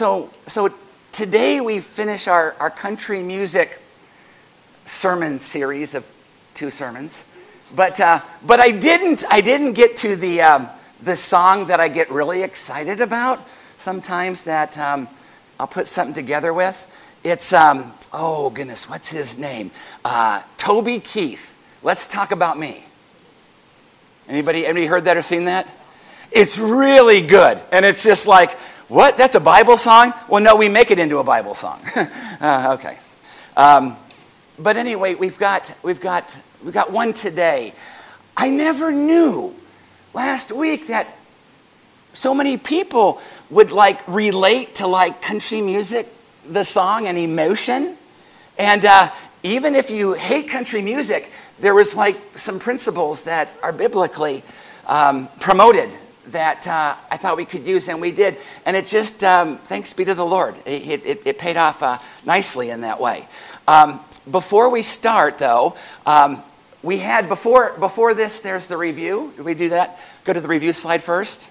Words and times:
so, 0.00 0.30
so 0.46 0.72
today 1.12 1.60
we 1.60 1.78
finish 1.78 2.26
our, 2.26 2.56
our 2.58 2.70
country 2.70 3.22
music 3.22 3.82
sermon 4.86 5.38
series 5.38 5.94
of 5.94 6.10
two 6.54 6.70
sermons. 6.70 7.26
But, 7.76 8.00
uh, 8.00 8.22
but 8.46 8.60
I, 8.60 8.70
didn't, 8.70 9.24
I 9.28 9.42
didn't 9.42 9.74
get 9.74 9.98
to 9.98 10.16
the, 10.16 10.40
um, 10.40 10.68
the 11.02 11.14
song 11.14 11.66
that 11.66 11.80
I 11.80 11.88
get 11.88 12.10
really 12.10 12.42
excited 12.42 13.02
about 13.02 13.46
sometimes 13.76 14.44
that 14.44 14.78
um, 14.78 15.06
I'll 15.58 15.66
put 15.66 15.86
something 15.86 16.14
together 16.14 16.54
with. 16.54 16.86
It's, 17.22 17.52
um, 17.52 17.92
oh 18.10 18.48
goodness, 18.48 18.88
what's 18.88 19.10
his 19.10 19.36
name? 19.36 19.70
Uh, 20.02 20.40
Toby 20.56 21.00
Keith. 21.00 21.54
Let's 21.82 22.06
talk 22.06 22.32
about 22.32 22.58
me. 22.58 22.86
Anybody, 24.26 24.64
anybody 24.64 24.86
heard 24.86 25.04
that 25.04 25.18
or 25.18 25.22
seen 25.22 25.44
that? 25.44 25.68
It's 26.32 26.56
really 26.56 27.20
good. 27.20 27.60
And 27.70 27.84
it's 27.84 28.02
just 28.02 28.26
like, 28.26 28.56
what? 28.90 29.16
That's 29.16 29.36
a 29.36 29.40
Bible 29.40 29.76
song? 29.76 30.12
Well, 30.28 30.42
no, 30.42 30.56
we 30.56 30.68
make 30.68 30.90
it 30.90 30.98
into 30.98 31.18
a 31.18 31.24
Bible 31.24 31.54
song. 31.54 31.80
uh, 32.40 32.76
okay. 32.76 32.98
Um, 33.56 33.96
but 34.58 34.76
anyway, 34.76 35.14
we've 35.14 35.38
got, 35.38 35.72
we've, 35.84 36.00
got, 36.00 36.34
we've 36.64 36.74
got 36.74 36.90
one 36.90 37.12
today. 37.12 37.72
I 38.36 38.50
never 38.50 38.90
knew 38.90 39.54
last 40.12 40.50
week 40.50 40.88
that 40.88 41.06
so 42.14 42.34
many 42.34 42.56
people 42.56 43.20
would 43.48 43.70
like 43.70 44.00
relate 44.08 44.74
to 44.76 44.88
like 44.88 45.22
country 45.22 45.60
music, 45.60 46.12
the 46.42 46.64
song 46.64 47.06
and 47.06 47.16
emotion. 47.16 47.96
And 48.58 48.84
uh, 48.84 49.12
even 49.44 49.76
if 49.76 49.90
you 49.90 50.14
hate 50.14 50.48
country 50.48 50.82
music, 50.82 51.30
there 51.60 51.74
was 51.74 51.94
like 51.94 52.36
some 52.36 52.58
principles 52.58 53.22
that 53.22 53.50
are 53.62 53.72
biblically 53.72 54.42
um, 54.86 55.28
promoted 55.38 55.90
that 56.32 56.66
uh, 56.66 56.96
I 57.10 57.16
thought 57.16 57.36
we 57.36 57.44
could 57.44 57.64
use, 57.64 57.88
and 57.88 58.00
we 58.00 58.12
did. 58.12 58.36
And 58.66 58.76
it 58.76 58.86
just, 58.86 59.22
um, 59.24 59.58
thanks 59.58 59.92
be 59.92 60.04
to 60.04 60.14
the 60.14 60.24
Lord, 60.24 60.54
it, 60.66 61.04
it, 61.04 61.22
it 61.24 61.38
paid 61.38 61.56
off 61.56 61.82
uh, 61.82 61.98
nicely 62.24 62.70
in 62.70 62.82
that 62.82 63.00
way. 63.00 63.26
Um, 63.66 64.00
before 64.30 64.70
we 64.70 64.82
start, 64.82 65.38
though, 65.38 65.76
um, 66.06 66.42
we 66.82 66.98
had 66.98 67.28
before 67.28 67.74
before 67.78 68.14
this. 68.14 68.40
There's 68.40 68.66
the 68.66 68.76
review. 68.76 69.32
Did 69.36 69.44
we 69.44 69.54
do 69.54 69.68
that? 69.70 69.98
Go 70.24 70.32
to 70.32 70.40
the 70.40 70.48
review 70.48 70.72
slide 70.72 71.02
first. 71.02 71.50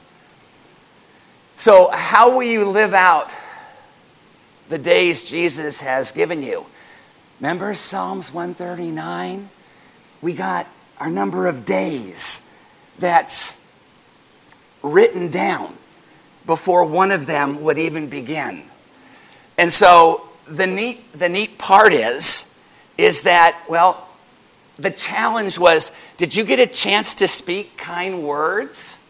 So, 1.57 1.89
how 1.91 2.35
will 2.35 2.43
you 2.43 2.65
live 2.65 2.93
out 2.93 3.29
the 4.69 4.77
days 4.77 5.23
Jesus 5.23 5.81
has 5.81 6.11
given 6.11 6.41
you? 6.41 6.65
Remember 7.39 7.75
Psalms 7.75 8.33
139? 8.33 9.49
We 10.21 10.33
got 10.33 10.67
our 10.99 11.09
number 11.09 11.47
of 11.47 11.65
days 11.65 12.45
that's 12.97 13.58
written 14.81 15.29
down 15.29 15.75
before 16.45 16.85
one 16.85 17.11
of 17.11 17.25
them 17.25 17.61
would 17.61 17.77
even 17.77 18.09
begin. 18.09 18.63
And 19.57 19.71
so 19.71 20.29
the 20.47 20.65
neat, 20.65 21.17
the 21.17 21.29
neat 21.29 21.57
part 21.57 21.93
is, 21.93 22.53
is 22.97 23.21
that, 23.23 23.61
well, 23.67 24.07
the 24.77 24.89
challenge 24.89 25.59
was 25.59 25.91
did 26.17 26.35
you 26.35 26.43
get 26.43 26.59
a 26.59 26.67
chance 26.67 27.15
to 27.15 27.27
speak 27.27 27.77
kind 27.77 28.23
words 28.23 29.05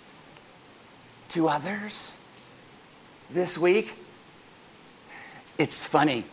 to 1.30 1.47
others 1.47 2.17
this 3.30 3.58
week? 3.58 3.94
It's 5.58 5.86
funny. 5.86 6.25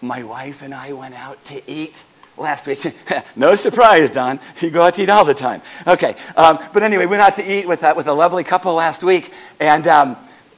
My 0.00 0.22
wife 0.22 0.62
and 0.62 0.74
I 0.74 0.92
went 0.92 1.14
out 1.14 1.44
to 1.46 1.70
eat 1.70 2.04
last 2.36 2.66
week. 2.66 2.94
no 3.36 3.54
surprise, 3.54 4.10
Don. 4.10 4.40
You 4.60 4.70
go 4.70 4.82
out 4.82 4.94
to 4.94 5.02
eat 5.02 5.08
all 5.08 5.24
the 5.24 5.34
time. 5.34 5.62
Okay. 5.86 6.14
Um, 6.36 6.58
but 6.72 6.82
anyway, 6.82 7.04
we 7.04 7.10
went 7.10 7.22
out 7.22 7.36
to 7.36 7.44
eat 7.44 7.66
with, 7.66 7.82
uh, 7.84 7.94
with 7.96 8.06
a 8.06 8.12
lovely 8.12 8.44
couple 8.44 8.74
last 8.74 9.02
week. 9.02 9.32
And 9.58 9.86
um, 9.86 10.16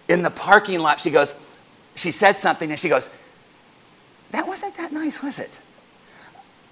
in 0.08 0.22
the 0.22 0.30
parking 0.30 0.80
lot, 0.80 1.00
she 1.00 1.10
goes, 1.10 1.34
she 1.94 2.10
said 2.10 2.36
something 2.36 2.70
and 2.70 2.78
she 2.78 2.88
goes, 2.88 3.10
That 4.30 4.46
wasn't 4.46 4.76
that 4.76 4.92
nice, 4.92 5.22
was 5.22 5.38
it? 5.38 5.60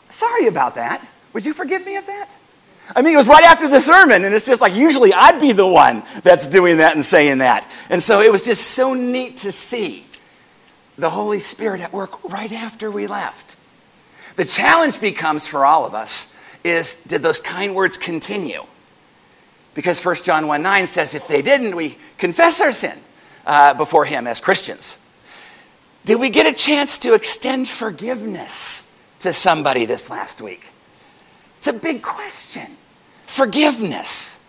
Sorry 0.09 0.47
about 0.47 0.75
that. 0.75 1.07
Would 1.33 1.47
you 1.47 1.53
forgive 1.53 1.85
me 1.85 1.97
of 1.97 2.07
that? 2.07 2.31
I 2.95 3.03
mean, 3.03 3.15
it 3.15 3.17
was 3.17 3.29
right 3.29 3.45
after 3.45 3.69
the 3.69 3.81
sermon, 3.81 4.25
and 4.25 4.35
it's 4.35 4.47
just 4.47 4.61
like 4.61 4.75
usually 4.75 5.13
I'd 5.15 5.41
be 5.41 5.53
the 5.53 5.67
one 5.67 6.03
that's 6.23 6.49
doing 6.49 6.79
that 6.79 6.97
and 6.97 7.05
saying 7.05 7.39
that. 7.39 7.71
And 7.89 8.03
so 8.03 8.21
it 8.21 8.33
was 8.33 8.45
just 8.45 8.69
so 8.69 8.95
neat 8.95 9.39
to 9.39 9.53
see 9.53 10.07
the 10.99 11.11
Holy 11.11 11.39
Spirit 11.39 11.81
at 11.81 11.93
work 11.93 12.25
right 12.25 12.51
after 12.51 12.91
we 12.91 13.07
left. 13.07 13.57
The 14.41 14.47
challenge 14.47 15.03
becomes 15.03 15.47
for 15.47 15.67
all 15.67 15.85
of 15.85 15.93
us 15.93 16.35
is 16.65 16.95
did 17.03 17.21
those 17.21 17.41
kind 17.41 17.75
words 17.75 17.99
continue? 17.99 18.65
Because 19.75 20.03
1 20.03 20.15
John 20.25 20.47
1 20.47 20.63
9 20.63 20.87
says 20.87 21.15
if 21.15 21.29
they 21.29 21.43
didn't, 21.43 21.77
we 21.77 21.99
confess 22.17 22.59
our 22.63 22.73
sin 22.73 23.01
uh, 23.45 23.75
before 23.75 24.07
Him 24.07 24.27
as 24.27 24.41
Christians. 24.41 24.97
Did 26.07 26.21
we 26.21 26.31
get 26.31 26.47
a 26.47 26.57
chance 26.57 26.99
to 27.01 27.13
extend 27.13 27.69
forgiveness 27.69 28.97
to 29.19 29.35
somebody 29.35 29.85
this 29.85 30.09
last 30.09 30.41
week? 30.41 30.69
It's 31.59 31.67
a 31.67 31.75
big 31.75 32.01
question. 32.01 32.79
Forgiveness. 33.27 34.40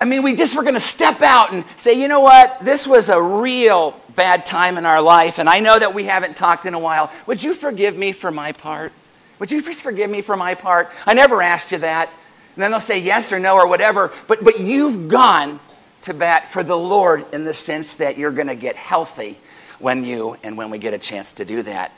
I 0.00 0.04
mean, 0.04 0.22
we 0.22 0.34
just 0.34 0.54
were 0.56 0.62
going 0.62 0.74
to 0.74 0.80
step 0.80 1.22
out 1.22 1.52
and 1.52 1.64
say, 1.76 1.94
you 1.94 2.08
know 2.08 2.20
what? 2.20 2.60
This 2.60 2.86
was 2.86 3.08
a 3.08 3.20
real 3.20 3.98
bad 4.14 4.44
time 4.44 4.78
in 4.78 4.84
our 4.84 5.00
life, 5.00 5.38
and 5.38 5.48
I 5.48 5.60
know 5.60 5.78
that 5.78 5.94
we 5.94 6.04
haven't 6.04 6.36
talked 6.36 6.66
in 6.66 6.74
a 6.74 6.78
while. 6.78 7.10
Would 7.26 7.42
you 7.42 7.54
forgive 7.54 7.96
me 7.96 8.12
for 8.12 8.30
my 8.30 8.52
part? 8.52 8.92
Would 9.38 9.50
you 9.50 9.62
just 9.62 9.82
forgive 9.82 10.10
me 10.10 10.22
for 10.22 10.36
my 10.36 10.54
part? 10.54 10.90
I 11.06 11.14
never 11.14 11.42
asked 11.42 11.72
you 11.72 11.78
that. 11.78 12.08
And 12.54 12.62
then 12.62 12.70
they'll 12.70 12.80
say 12.80 12.98
yes 12.98 13.32
or 13.32 13.38
no 13.38 13.54
or 13.54 13.68
whatever, 13.68 14.12
but, 14.28 14.42
but 14.42 14.60
you've 14.60 15.08
gone 15.08 15.60
to 16.02 16.14
bat 16.14 16.48
for 16.48 16.62
the 16.62 16.76
Lord 16.76 17.26
in 17.34 17.44
the 17.44 17.52
sense 17.52 17.94
that 17.94 18.16
you're 18.16 18.30
going 18.30 18.46
to 18.46 18.54
get 18.54 18.76
healthy 18.76 19.38
when 19.78 20.04
you 20.04 20.36
and 20.42 20.56
when 20.56 20.70
we 20.70 20.78
get 20.78 20.94
a 20.94 20.98
chance 20.98 21.34
to 21.34 21.44
do 21.44 21.62
that. 21.62 21.92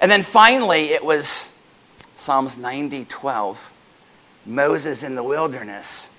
And 0.00 0.10
then 0.10 0.22
finally, 0.22 0.86
it 0.86 1.04
was 1.04 1.52
Psalms 2.16 2.58
90 2.58 3.04
12, 3.04 3.72
Moses 4.46 5.02
in 5.02 5.14
the 5.14 5.22
wilderness. 5.22 6.10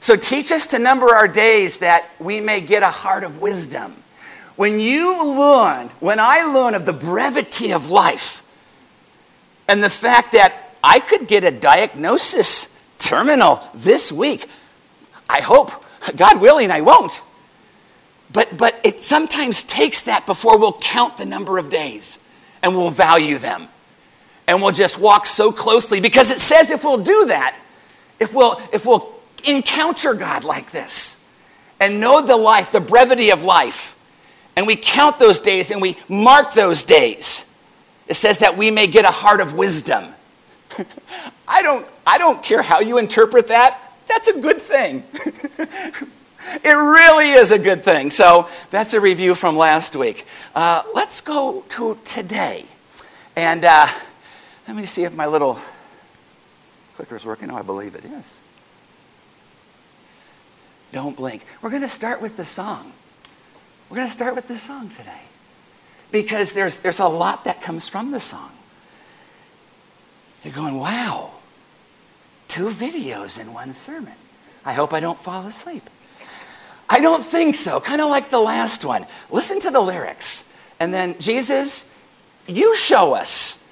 So 0.00 0.16
teach 0.16 0.50
us 0.50 0.66
to 0.68 0.78
number 0.78 1.14
our 1.14 1.28
days 1.28 1.78
that 1.78 2.10
we 2.18 2.40
may 2.40 2.62
get 2.62 2.82
a 2.82 2.90
heart 2.90 3.22
of 3.22 3.42
wisdom. 3.42 4.02
When 4.56 4.80
you 4.80 5.24
learn, 5.24 5.88
when 6.00 6.18
I 6.18 6.42
learn 6.44 6.74
of 6.74 6.86
the 6.86 6.92
brevity 6.92 7.72
of 7.72 7.90
life 7.90 8.42
and 9.68 9.84
the 9.84 9.90
fact 9.90 10.32
that 10.32 10.74
I 10.82 11.00
could 11.00 11.28
get 11.28 11.44
a 11.44 11.50
diagnosis 11.50 12.74
terminal 12.98 13.62
this 13.74 14.10
week, 14.10 14.48
I 15.28 15.42
hope, 15.42 15.70
God 16.16 16.40
willing, 16.40 16.70
I 16.70 16.80
won't. 16.80 17.22
But, 18.32 18.56
but 18.56 18.80
it 18.84 19.02
sometimes 19.02 19.62
takes 19.64 20.04
that 20.04 20.24
before 20.24 20.58
we'll 20.58 20.78
count 20.80 21.18
the 21.18 21.26
number 21.26 21.58
of 21.58 21.68
days 21.68 22.20
and 22.62 22.74
we'll 22.74 22.90
value 22.90 23.38
them 23.38 23.68
and 24.46 24.62
we'll 24.62 24.72
just 24.72 24.98
walk 24.98 25.26
so 25.26 25.52
closely 25.52 26.00
because 26.00 26.30
it 26.30 26.40
says 26.40 26.70
if 26.70 26.84
we'll 26.84 27.02
do 27.02 27.26
that, 27.26 27.56
if 28.18 28.34
we'll, 28.34 28.60
if 28.72 28.86
we'll 28.86 29.19
encounter 29.48 30.14
God 30.14 30.44
like 30.44 30.70
this 30.70 31.26
and 31.80 32.00
know 32.00 32.24
the 32.24 32.36
life, 32.36 32.72
the 32.72 32.80
brevity 32.80 33.30
of 33.30 33.42
life, 33.42 33.96
and 34.56 34.66
we 34.66 34.76
count 34.76 35.18
those 35.18 35.38
days 35.38 35.70
and 35.70 35.80
we 35.80 35.96
mark 36.08 36.52
those 36.52 36.84
days, 36.84 37.46
it 38.06 38.14
says 38.14 38.38
that 38.38 38.56
we 38.56 38.70
may 38.70 38.86
get 38.86 39.04
a 39.04 39.10
heart 39.10 39.40
of 39.40 39.54
wisdom. 39.54 40.12
I, 41.48 41.62
don't, 41.62 41.86
I 42.06 42.18
don't 42.18 42.42
care 42.42 42.62
how 42.62 42.80
you 42.80 42.98
interpret 42.98 43.48
that, 43.48 43.80
that's 44.06 44.28
a 44.28 44.40
good 44.40 44.60
thing. 44.60 45.04
it 46.64 46.72
really 46.72 47.30
is 47.30 47.52
a 47.52 47.58
good 47.58 47.84
thing. 47.84 48.10
So 48.10 48.48
that's 48.70 48.92
a 48.92 49.00
review 49.00 49.34
from 49.34 49.56
last 49.56 49.94
week. 49.94 50.26
Uh, 50.54 50.82
let's 50.94 51.20
go 51.20 51.64
to 51.70 51.96
today. 52.04 52.66
And 53.36 53.64
uh, 53.64 53.86
let 54.66 54.76
me 54.76 54.84
see 54.84 55.04
if 55.04 55.14
my 55.14 55.26
little 55.26 55.60
clicker 56.96 57.16
is 57.16 57.24
working. 57.24 57.50
Oh, 57.50 57.56
I 57.56 57.62
believe 57.62 57.94
it 57.94 58.04
is. 58.04 58.40
Don't 60.92 61.16
blink. 61.16 61.44
We're 61.62 61.70
going 61.70 61.82
to 61.82 61.88
start 61.88 62.20
with 62.20 62.36
the 62.36 62.44
song. 62.44 62.92
We're 63.88 63.96
going 63.96 64.08
to 64.08 64.12
start 64.12 64.34
with 64.34 64.48
the 64.48 64.58
song 64.58 64.88
today 64.88 65.22
because 66.10 66.52
there's, 66.52 66.78
there's 66.78 67.00
a 67.00 67.08
lot 67.08 67.44
that 67.44 67.62
comes 67.62 67.88
from 67.88 68.10
the 68.10 68.20
song. 68.20 68.52
You're 70.42 70.54
going, 70.54 70.78
wow, 70.78 71.32
two 72.48 72.68
videos 72.68 73.40
in 73.40 73.52
one 73.52 73.74
sermon. 73.74 74.14
I 74.64 74.72
hope 74.72 74.92
I 74.92 75.00
don't 75.00 75.18
fall 75.18 75.46
asleep. 75.46 75.88
I 76.88 77.00
don't 77.00 77.24
think 77.24 77.54
so. 77.54 77.80
Kind 77.80 78.00
of 78.00 78.10
like 78.10 78.30
the 78.30 78.40
last 78.40 78.84
one. 78.84 79.06
Listen 79.30 79.60
to 79.60 79.70
the 79.70 79.80
lyrics. 79.80 80.52
And 80.80 80.92
then, 80.92 81.18
Jesus, 81.20 81.94
you 82.48 82.74
show 82.74 83.14
us 83.14 83.70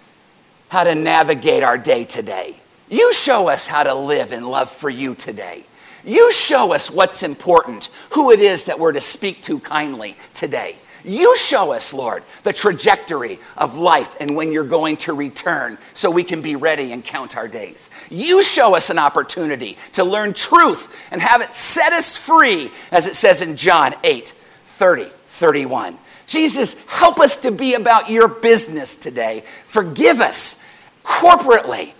how 0.68 0.84
to 0.84 0.94
navigate 0.94 1.62
our 1.62 1.78
day 1.78 2.04
today. 2.04 2.56
You 2.88 3.12
show 3.12 3.48
us 3.48 3.66
how 3.66 3.82
to 3.82 3.94
live 3.94 4.32
in 4.32 4.46
love 4.46 4.70
for 4.70 4.88
you 4.88 5.14
today. 5.14 5.64
You 6.08 6.32
show 6.32 6.72
us 6.72 6.90
what's 6.90 7.22
important, 7.22 7.90
who 8.10 8.30
it 8.30 8.40
is 8.40 8.64
that 8.64 8.80
we're 8.80 8.92
to 8.92 9.00
speak 9.00 9.42
to 9.42 9.58
kindly 9.60 10.16
today. 10.32 10.78
You 11.04 11.36
show 11.36 11.72
us, 11.72 11.92
Lord, 11.92 12.22
the 12.44 12.52
trajectory 12.54 13.38
of 13.58 13.76
life 13.76 14.16
and 14.18 14.34
when 14.34 14.50
you're 14.50 14.64
going 14.64 14.96
to 14.98 15.12
return 15.12 15.76
so 15.92 16.10
we 16.10 16.24
can 16.24 16.40
be 16.40 16.56
ready 16.56 16.92
and 16.92 17.04
count 17.04 17.36
our 17.36 17.46
days. 17.46 17.90
You 18.08 18.42
show 18.42 18.74
us 18.74 18.88
an 18.88 18.98
opportunity 18.98 19.76
to 19.92 20.02
learn 20.02 20.32
truth 20.32 20.94
and 21.10 21.20
have 21.20 21.42
it 21.42 21.54
set 21.54 21.92
us 21.92 22.16
free, 22.16 22.70
as 22.90 23.06
it 23.06 23.14
says 23.14 23.42
in 23.42 23.56
John 23.56 23.94
8 24.02 24.34
30 24.64 25.04
31. 25.04 25.98
Jesus, 26.26 26.74
help 26.86 27.20
us 27.20 27.36
to 27.38 27.50
be 27.50 27.74
about 27.74 28.10
your 28.10 28.28
business 28.28 28.96
today. 28.96 29.44
Forgive 29.66 30.20
us 30.20 30.62
corporately 31.04 31.92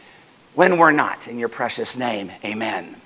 when 0.54 0.78
we're 0.78 0.93
not. 0.93 1.28
In 1.28 1.38
your 1.38 1.49
precious 1.49 1.96
name, 1.96 2.32
amen. 2.44 2.97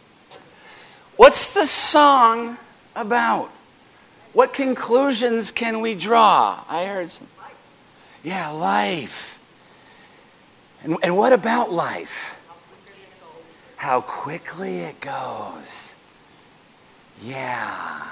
What's 1.22 1.54
the 1.54 1.66
song 1.66 2.58
about? 2.96 3.48
What 4.32 4.52
conclusions 4.52 5.52
can 5.52 5.80
we 5.80 5.94
draw? 5.94 6.64
I 6.68 6.86
heard 6.86 7.10
some. 7.10 7.28
Yeah, 8.24 8.48
life. 8.48 9.38
And, 10.82 10.96
and 11.00 11.16
what 11.16 11.32
about 11.32 11.70
life? 11.70 12.36
How 13.76 14.00
quickly 14.00 14.80
it 14.80 15.00
goes. 15.00 15.94
Yeah. 17.22 18.08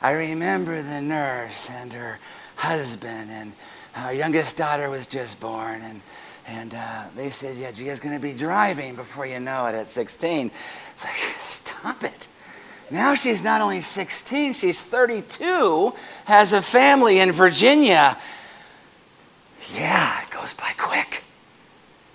I 0.00 0.12
remember 0.12 0.80
the 0.82 1.00
nurse 1.00 1.68
and 1.68 1.92
her 1.94 2.20
husband, 2.54 3.28
and 3.28 3.54
our 3.96 4.14
youngest 4.14 4.56
daughter 4.56 4.88
was 4.88 5.08
just 5.08 5.40
born, 5.40 5.80
and, 5.82 6.00
and 6.46 6.74
uh, 6.76 7.06
they 7.16 7.30
said, 7.30 7.56
Yeah, 7.56 7.72
Gia's 7.72 7.98
going 7.98 8.14
to 8.14 8.22
be 8.22 8.34
driving 8.34 8.94
before 8.94 9.26
you 9.26 9.40
know 9.40 9.66
it 9.66 9.74
at 9.74 9.90
16. 9.90 10.52
It's 10.92 11.04
like, 11.04 11.16
stop 11.38 12.04
it. 12.04 12.28
Now 12.90 13.14
she's 13.14 13.42
not 13.42 13.60
only 13.60 13.80
16, 13.80 14.52
she's 14.52 14.82
32, 14.82 15.92
has 16.26 16.52
a 16.52 16.62
family 16.62 17.18
in 17.18 17.32
Virginia. 17.32 18.18
Yeah, 19.74 20.22
it 20.22 20.30
goes 20.30 20.54
by 20.54 20.72
quick. 20.78 21.24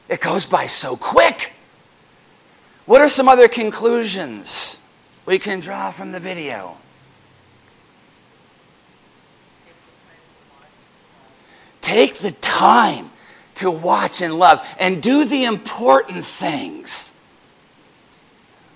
It 0.07 0.21
goes 0.21 0.45
by 0.45 0.67
so 0.67 0.95
quick. 0.95 1.53
What 2.85 3.01
are 3.01 3.09
some 3.09 3.27
other 3.27 3.47
conclusions 3.47 4.79
we 5.25 5.39
can 5.39 5.59
draw 5.59 5.91
from 5.91 6.11
the 6.11 6.19
video? 6.19 6.77
Take 11.81 12.15
the 12.15 12.31
time 12.31 13.09
to 13.55 13.69
watch 13.69 14.21
and 14.21 14.39
love 14.39 14.65
and 14.79 15.03
do 15.03 15.25
the 15.25 15.43
important 15.43 16.23
things. 16.23 17.10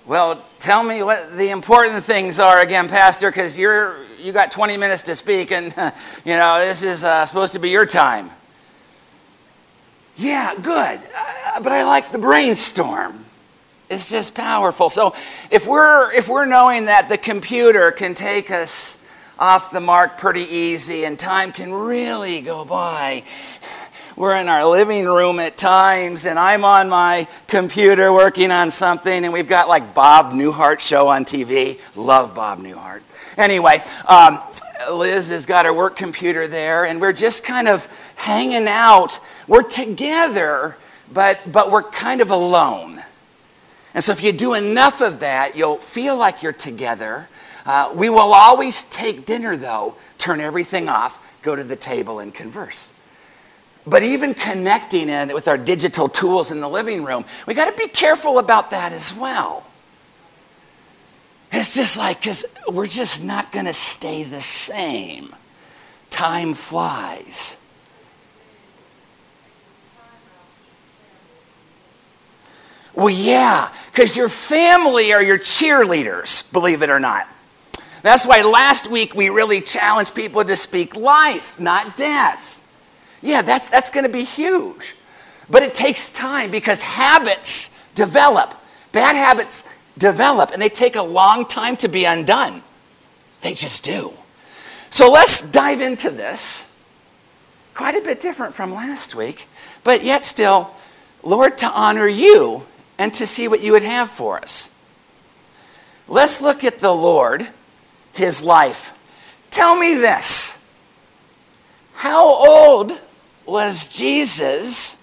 Well, 0.08 0.46
tell 0.60 0.84
me 0.84 1.02
what 1.02 1.36
the 1.36 1.50
important 1.50 2.04
things 2.04 2.40
are 2.40 2.60
again, 2.60 2.88
Pastor, 2.88 3.32
because 3.32 3.58
you're 3.58 3.98
you 4.20 4.32
got 4.32 4.52
20 4.52 4.78
minutes 4.78 5.02
to 5.04 5.16
speak, 5.16 5.52
and 5.52 5.74
you 6.26 6.36
know 6.36 6.64
this 6.64 6.84
is 6.84 7.04
uh, 7.04 7.26
supposed 7.26 7.54
to 7.54 7.60
be 7.60 7.72
your 7.72 7.88
time. 7.88 8.30
Yeah, 10.16 10.54
good, 10.62 11.00
uh, 11.00 11.60
but 11.60 11.72
I 11.72 11.86
like 11.86 12.12
the 12.12 12.20
brainstorm. 12.20 13.26
It's 13.90 14.08
just 14.08 14.36
powerful. 14.36 14.92
So 14.92 15.16
if 15.50 15.66
we're 15.66 16.14
if 16.14 16.30
we're 16.30 16.46
knowing 16.46 16.86
that 16.86 17.10
the 17.10 17.18
computer 17.18 17.90
can 17.90 18.14
take 18.14 18.52
us 18.52 19.00
off 19.40 19.72
the 19.72 19.82
mark 19.82 20.20
pretty 20.20 20.44
easy 20.44 21.04
and 21.06 21.18
time 21.18 21.52
can 21.52 21.74
really 21.74 22.42
go 22.42 22.64
by. 22.64 23.24
We're 24.18 24.38
in 24.38 24.48
our 24.48 24.66
living 24.66 25.04
room 25.08 25.42
at 25.42 25.58
times, 25.58 26.26
and 26.26 26.40
I'm 26.40 26.64
on 26.64 26.88
my 26.88 27.28
computer 27.48 28.14
working 28.14 28.50
on 28.50 28.72
something, 28.72 29.26
and 29.26 29.34
we've 29.34 29.50
got 29.50 29.68
like 29.68 29.94
Bob 29.94 30.32
Newhart 30.32 30.80
show 30.80 31.10
on 31.10 31.26
TV. 31.26 31.82
Love 31.98 32.34
Bob 32.34 32.60
Newhart. 32.60 33.02
Anyway, 33.36 33.84
um, 34.08 34.40
Liz 34.90 35.32
has 35.32 35.46
got 35.46 35.66
her 35.66 35.74
work 35.74 35.98
computer 35.98 36.48
there, 36.48 36.86
and 36.86 37.02
we're 37.02 37.12
just 37.12 37.44
kind 37.44 37.68
of 37.68 37.90
hanging 38.16 38.70
out. 38.70 39.20
We're 39.50 39.64
together, 39.64 40.78
but, 41.12 41.52
but 41.52 41.70
we're 41.70 41.84
kind 41.84 42.22
of 42.22 42.30
alone. 42.30 43.04
And 43.94 44.02
so, 44.02 44.14
if 44.14 44.24
you 44.24 44.32
do 44.32 44.54
enough 44.54 45.02
of 45.02 45.20
that, 45.20 45.58
you'll 45.58 45.76
feel 45.76 46.16
like 46.16 46.42
you're 46.42 46.54
together, 46.54 47.28
uh, 47.66 47.92
we 47.94 48.10
will 48.10 48.34
always 48.34 48.84
take 48.86 49.26
dinner, 49.26 49.58
though, 49.58 49.96
turn 50.18 50.40
everything 50.40 50.88
off, 50.88 51.20
go 51.42 51.54
to 51.54 51.66
the 51.66 51.76
table, 51.76 52.20
and 52.20 52.34
converse. 52.34 52.94
But 53.88 54.04
even 54.04 54.34
connecting 54.34 55.10
in 55.10 55.34
with 55.34 55.48
our 55.48 55.58
digital 55.58 56.10
tools 56.10 56.50
in 56.50 56.60
the 56.60 56.70
living 56.70 57.04
room, 57.04 57.26
we 57.46 57.54
got 57.54 57.70
to 57.70 57.78
be 57.78 57.88
careful 57.88 58.40
about 58.40 58.72
that 58.72 58.92
as 58.92 59.14
well. 59.14 59.64
It's 61.52 61.74
just 61.74 61.96
like, 61.96 62.20
because 62.20 62.46
we're 62.68 62.88
just 62.88 63.24
not 63.24 63.52
going 63.52 63.66
to 63.66 63.74
stay 63.74 64.24
the 64.24 64.42
same. 64.42 65.36
Time 66.10 66.54
flies. 66.54 67.58
Well, 72.96 73.10
yeah, 73.10 73.72
because 73.92 74.16
your 74.16 74.30
family 74.30 75.14
are 75.14 75.22
your 75.22 75.38
cheerleaders, 75.38 76.52
believe 76.52 76.82
it 76.82 76.90
or 76.90 77.00
not. 77.00 77.28
That's 78.02 78.26
why 78.26 78.42
last 78.42 78.90
week 78.90 79.14
we 79.14 79.30
really 79.30 79.62
challenged 79.62 80.16
people 80.16 80.44
to 80.44 80.56
speak 80.56 80.96
life, 80.96 81.60
not 81.60 81.98
death. 81.98 82.62
Yeah, 83.26 83.42
that's, 83.42 83.70
that's 83.70 83.90
going 83.90 84.06
to 84.06 84.12
be 84.12 84.24
huge. 84.24 84.96
But 85.50 85.64
it 85.64 85.74
takes 85.74 86.14
time 86.14 86.52
because 86.52 86.84
habits 86.84 87.76
develop. 87.96 88.54
Bad 88.92 89.16
habits 89.16 89.68
develop, 89.98 90.52
and 90.52 90.62
they 90.62 90.70
take 90.70 90.96
a 90.96 91.02
long 91.02 91.48
time 91.48 91.76
to 91.78 91.88
be 91.88 92.06
undone. 92.06 92.62
They 93.42 93.56
just 93.56 93.84
do. 93.84 94.14
So 94.92 95.12
let's 95.12 95.52
dive 95.52 95.82
into 95.82 96.12
this. 96.12 96.72
Quite 97.74 97.96
a 97.96 98.02
bit 98.02 98.22
different 98.22 98.54
from 98.54 98.74
last 98.74 99.16
week, 99.16 99.48
but 99.84 100.04
yet 100.04 100.24
still, 100.24 100.76
Lord, 101.24 101.58
to 101.58 101.68
honor 101.68 102.08
you 102.08 102.64
and 102.98 103.14
to 103.16 103.26
see 103.26 103.48
what 103.48 103.62
you 103.62 103.72
would 103.72 103.84
have 103.84 104.10
for 104.10 104.38
us. 104.38 104.74
Let's 106.08 106.42
look 106.42 106.64
at 106.64 106.78
the 106.78 106.94
Lord 106.94 107.48
his 108.14 108.44
life. 108.44 108.94
Tell 109.50 109.76
me 109.76 109.96
this 109.96 110.70
How 111.96 112.24
old 112.24 113.00
was 113.46 113.90
Jesus 113.90 115.02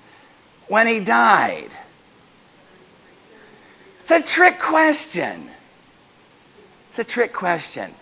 when 0.69 0.87
he 0.87 1.01
died? 1.01 1.71
It's 4.01 4.11
a 4.11 4.23
trick 4.23 4.59
question. 4.59 5.51
It's 6.89 6.99
a 6.99 7.05
trick 7.05 7.33
question. 7.33 7.95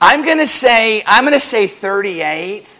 I'm 0.00 0.24
going 0.24 0.38
to 0.38 0.46
say 0.46 1.02
I'm 1.06 1.24
going 1.24 1.34
to 1.34 1.40
say 1.40 1.66
38 1.66 2.72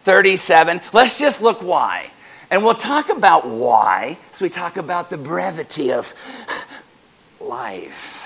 37. 0.00 0.80
Let's 0.92 1.18
just 1.18 1.42
look 1.42 1.62
why. 1.62 2.10
And 2.50 2.64
we'll 2.64 2.74
talk 2.74 3.10
about 3.10 3.46
why 3.46 4.18
so 4.32 4.44
we 4.44 4.48
talk 4.48 4.76
about 4.76 5.10
the 5.10 5.18
brevity 5.18 5.92
of 5.92 6.14
life. 7.40 8.16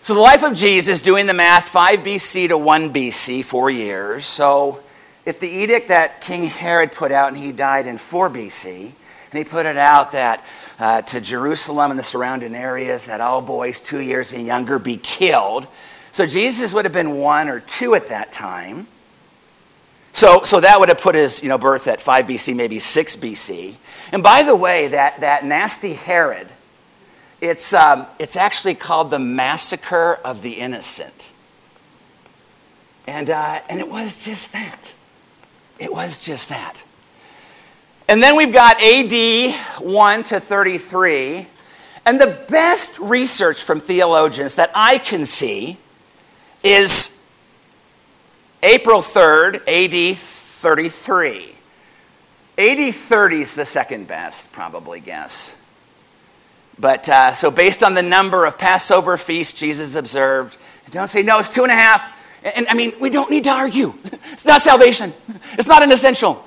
So, 0.00 0.14
the 0.14 0.20
life 0.20 0.42
of 0.42 0.54
Jesus, 0.54 1.00
doing 1.00 1.26
the 1.26 1.34
math, 1.34 1.68
5 1.68 2.00
BC 2.00 2.48
to 2.48 2.56
1 2.56 2.92
BC, 2.94 3.44
four 3.44 3.68
years. 3.68 4.24
So, 4.24 4.80
if 5.28 5.40
the 5.40 5.48
edict 5.48 5.88
that 5.88 6.22
King 6.22 6.44
Herod 6.44 6.90
put 6.90 7.12
out, 7.12 7.28
and 7.28 7.36
he 7.36 7.52
died 7.52 7.86
in 7.86 7.98
4 7.98 8.30
BC, 8.30 8.92
and 9.30 9.38
he 9.38 9.44
put 9.44 9.66
it 9.66 9.76
out 9.76 10.12
that 10.12 10.42
uh, 10.78 11.02
to 11.02 11.20
Jerusalem 11.20 11.90
and 11.90 12.00
the 12.00 12.04
surrounding 12.04 12.54
areas 12.54 13.04
that 13.04 13.20
all 13.20 13.42
boys 13.42 13.78
two 13.78 14.00
years 14.00 14.32
and 14.32 14.46
younger 14.46 14.78
be 14.78 14.96
killed. 14.96 15.66
So, 16.12 16.24
Jesus 16.24 16.72
would 16.72 16.86
have 16.86 16.94
been 16.94 17.16
one 17.16 17.50
or 17.50 17.60
two 17.60 17.94
at 17.94 18.06
that 18.06 18.32
time. 18.32 18.86
So, 20.12 20.44
so 20.44 20.60
that 20.60 20.80
would 20.80 20.88
have 20.88 20.98
put 20.98 21.14
his 21.14 21.42
you 21.42 21.50
know, 21.50 21.58
birth 21.58 21.88
at 21.88 22.00
5 22.00 22.24
BC, 22.24 22.56
maybe 22.56 22.78
6 22.78 23.16
BC. 23.16 23.74
And 24.12 24.22
by 24.22 24.42
the 24.42 24.56
way, 24.56 24.88
that, 24.88 25.20
that 25.20 25.44
nasty 25.44 25.92
Herod, 25.92 26.48
it's, 27.42 27.74
um, 27.74 28.06
it's 28.18 28.34
actually 28.34 28.74
called 28.74 29.10
the 29.10 29.18
Massacre 29.18 30.20
of 30.24 30.40
the 30.40 30.52
Innocent. 30.52 31.32
And, 33.06 33.28
uh, 33.28 33.60
and 33.68 33.78
it 33.78 33.90
was 33.90 34.24
just 34.24 34.54
that. 34.54 34.94
It 35.78 35.92
was 35.92 36.24
just 36.24 36.48
that. 36.48 36.82
And 38.08 38.22
then 38.22 38.36
we've 38.36 38.52
got 38.52 38.82
AD 38.82 39.54
1 39.80 40.24
to 40.24 40.40
33. 40.40 41.46
And 42.06 42.20
the 42.20 42.42
best 42.48 42.98
research 42.98 43.62
from 43.62 43.80
theologians 43.80 44.54
that 44.54 44.70
I 44.74 44.98
can 44.98 45.26
see 45.26 45.76
is 46.64 47.22
April 48.62 49.02
3rd, 49.02 49.56
AD 49.68 50.16
33. 50.16 51.54
AD 52.56 52.94
30 52.94 53.40
is 53.40 53.54
the 53.54 53.64
second 53.64 54.08
best, 54.08 54.50
probably 54.50 55.00
guess. 55.00 55.56
But 56.78 57.08
uh, 57.08 57.32
so, 57.32 57.50
based 57.50 57.82
on 57.82 57.94
the 57.94 58.02
number 58.02 58.46
of 58.46 58.56
Passover 58.56 59.16
feasts 59.16 59.58
Jesus 59.58 59.94
observed, 59.94 60.56
don't 60.90 61.08
say, 61.08 61.22
no, 61.22 61.38
it's 61.38 61.48
two 61.48 61.62
and 61.62 61.72
a 61.72 61.74
half. 61.74 62.10
And, 62.42 62.66
I 62.68 62.74
mean, 62.74 62.92
we 63.00 63.10
don't 63.10 63.30
need 63.30 63.44
to 63.44 63.50
argue. 63.50 63.94
It's 64.32 64.44
not 64.44 64.62
salvation, 64.62 65.12
it's 65.54 65.66
not 65.66 65.82
an 65.82 65.90
essential. 65.90 66.44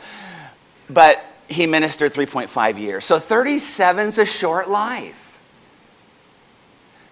But 0.89 1.21
he 1.49 1.67
ministered 1.67 2.13
3.5 2.13 2.79
years. 2.79 3.03
So, 3.03 3.19
37 3.19 4.07
is 4.07 4.17
a 4.17 4.25
short 4.25 4.69
life. 4.69 5.41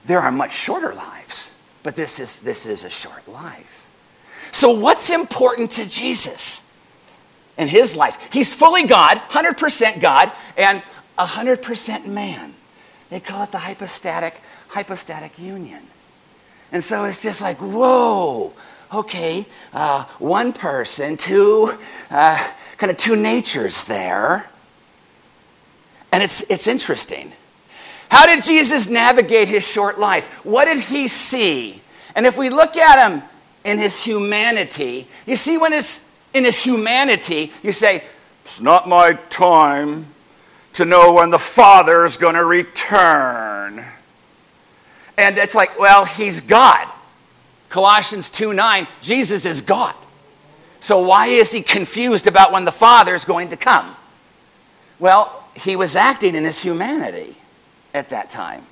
There 0.05 0.21
are 0.21 0.31
much 0.31 0.53
shorter 0.53 0.93
lives, 0.93 1.57
but 1.83 1.95
this 1.95 2.19
is, 2.19 2.39
this 2.39 2.65
is 2.65 2.85
a 2.85 2.89
short 2.89 3.27
life. 3.27 3.85
So, 4.51 4.71
what's 4.71 5.09
important 5.09 5.71
to 5.71 5.87
Jesus 5.87 6.71
in 7.57 7.67
his 7.67 7.95
life? 7.95 8.29
He's 8.31 8.55
fully 8.55 8.83
God, 8.83 9.17
100% 9.17 9.99
God, 9.99 10.31
and 10.57 10.81
100% 11.17 12.05
man. 12.05 12.53
They 13.09 13.19
call 13.19 13.43
it 13.43 13.51
the 13.51 13.59
hypostatic, 13.59 14.41
hypostatic 14.69 15.37
union. 15.37 15.81
And 16.71 16.83
so 16.83 17.05
it's 17.05 17.21
just 17.21 17.41
like, 17.41 17.57
whoa, 17.57 18.53
okay, 18.93 19.45
uh, 19.73 20.05
one 20.17 20.53
person, 20.53 21.17
two, 21.17 21.77
uh, 22.09 22.51
kind 22.77 22.91
of 22.91 22.97
two 22.97 23.15
natures 23.15 23.83
there. 23.83 24.49
And 26.11 26.23
it's, 26.23 26.41
it's 26.49 26.67
interesting. 26.67 27.31
How 28.09 28.25
did 28.25 28.43
Jesus 28.43 28.89
navigate 28.89 29.47
his 29.47 29.67
short 29.67 29.99
life? 29.99 30.43
What 30.43 30.65
did 30.65 30.79
he 30.79 31.07
see? 31.07 31.81
And 32.15 32.25
if 32.25 32.37
we 32.37 32.49
look 32.49 32.75
at 32.75 33.07
him 33.07 33.21
in 33.63 33.77
his 33.77 34.03
humanity, 34.03 35.07
you 35.27 35.35
see, 35.35 35.57
when 35.57 35.73
it's 35.73 36.09
in 36.33 36.43
his 36.43 36.63
humanity, 36.63 37.51
you 37.61 37.71
say, 37.71 38.03
It's 38.43 38.59
not 38.59 38.89
my 38.89 39.13
time 39.29 40.07
to 40.73 40.85
know 40.85 41.13
when 41.13 41.29
the 41.29 41.39
Father 41.39 42.05
is 42.05 42.17
going 42.17 42.35
to 42.35 42.45
return. 42.45 43.85
And 45.17 45.37
it's 45.37 45.53
like, 45.53 45.77
well, 45.77 46.05
he's 46.05 46.41
God. 46.41 46.89
Colossians 47.69 48.29
2 48.29 48.53
9, 48.53 48.87
Jesus 49.01 49.45
is 49.45 49.61
God. 49.61 49.95
So 50.79 50.99
why 50.99 51.27
is 51.27 51.51
he 51.51 51.61
confused 51.61 52.27
about 52.27 52.51
when 52.51 52.65
the 52.65 52.71
Father 52.71 53.13
is 53.13 53.25
going 53.25 53.49
to 53.49 53.57
come? 53.57 53.95
Well, 54.97 55.43
he 55.55 55.75
was 55.75 55.95
acting 55.95 56.35
in 56.35 56.43
his 56.43 56.61
humanity 56.61 57.35
at 57.93 58.09
that 58.09 58.29
time. 58.29 58.65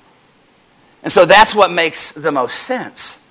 And 1.02 1.12
so 1.12 1.24
that's 1.24 1.54
what 1.54 1.70
makes 1.70 2.12
the 2.12 2.32
most 2.32 2.60
sense. 2.60 3.24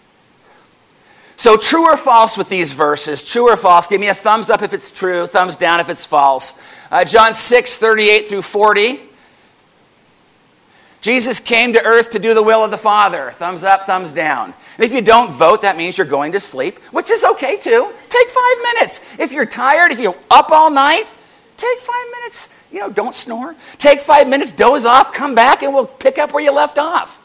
So, 1.40 1.56
true 1.56 1.86
or 1.86 1.98
false 1.98 2.36
with 2.36 2.50
these 2.50 2.74
verses? 2.74 3.24
True 3.24 3.52
or 3.52 3.58
false? 3.58 3.86
Give 3.86 4.02
me 4.02 4.08
a 4.08 4.16
thumbs 4.16 4.50
up 4.50 4.64
if 4.64 4.74
it's 4.74 4.90
true, 4.90 5.28
thumbs 5.28 5.56
down 5.56 5.80
if 5.80 5.88
it's 5.88 6.04
false. 6.04 6.60
Uh, 6.90 7.06
John 7.06 7.36
6, 7.36 7.76
38 7.76 8.28
through 8.28 8.42
40. 8.42 9.02
Jesus 11.02 11.40
came 11.40 11.74
to 11.74 11.84
earth 11.84 12.12
to 12.12 12.20
do 12.20 12.34
the 12.34 12.44
will 12.44 12.64
of 12.64 12.72
the 12.72 12.78
Father. 12.78 13.32
Thumbs 13.32 13.64
up, 13.64 13.86
thumbs 13.86 14.14
down. 14.14 14.54
And 14.78 14.86
if 14.86 14.92
you 14.92 15.02
don't 15.02 15.32
vote, 15.32 15.62
that 15.62 15.78
means 15.78 15.98
you're 15.98 16.08
going 16.08 16.32
to 16.32 16.40
sleep, 16.40 16.80
which 16.92 17.12
is 17.12 17.24
okay 17.24 17.58
too. 17.58 17.94
Take 18.10 18.30
five 18.30 18.58
minutes. 18.74 19.02
If 19.20 19.32
you're 19.32 19.46
tired, 19.46 19.92
if 19.92 20.00
you're 20.00 20.18
up 20.32 20.52
all 20.52 20.70
night, 20.70 21.14
take 21.56 21.80
five 21.80 22.06
minutes. 22.20 22.54
You 22.72 22.80
know, 22.80 22.90
don't 22.90 23.16
snore. 23.16 23.56
Take 23.78 24.02
five 24.02 24.28
minutes, 24.28 24.52
doze 24.52 24.86
off, 24.86 25.14
come 25.14 25.36
back, 25.36 25.64
and 25.64 25.74
we'll 25.74 25.86
pick 25.86 26.18
up 26.18 26.34
where 26.34 26.44
you 26.44 26.52
left 26.52 26.78
off. 26.78 27.22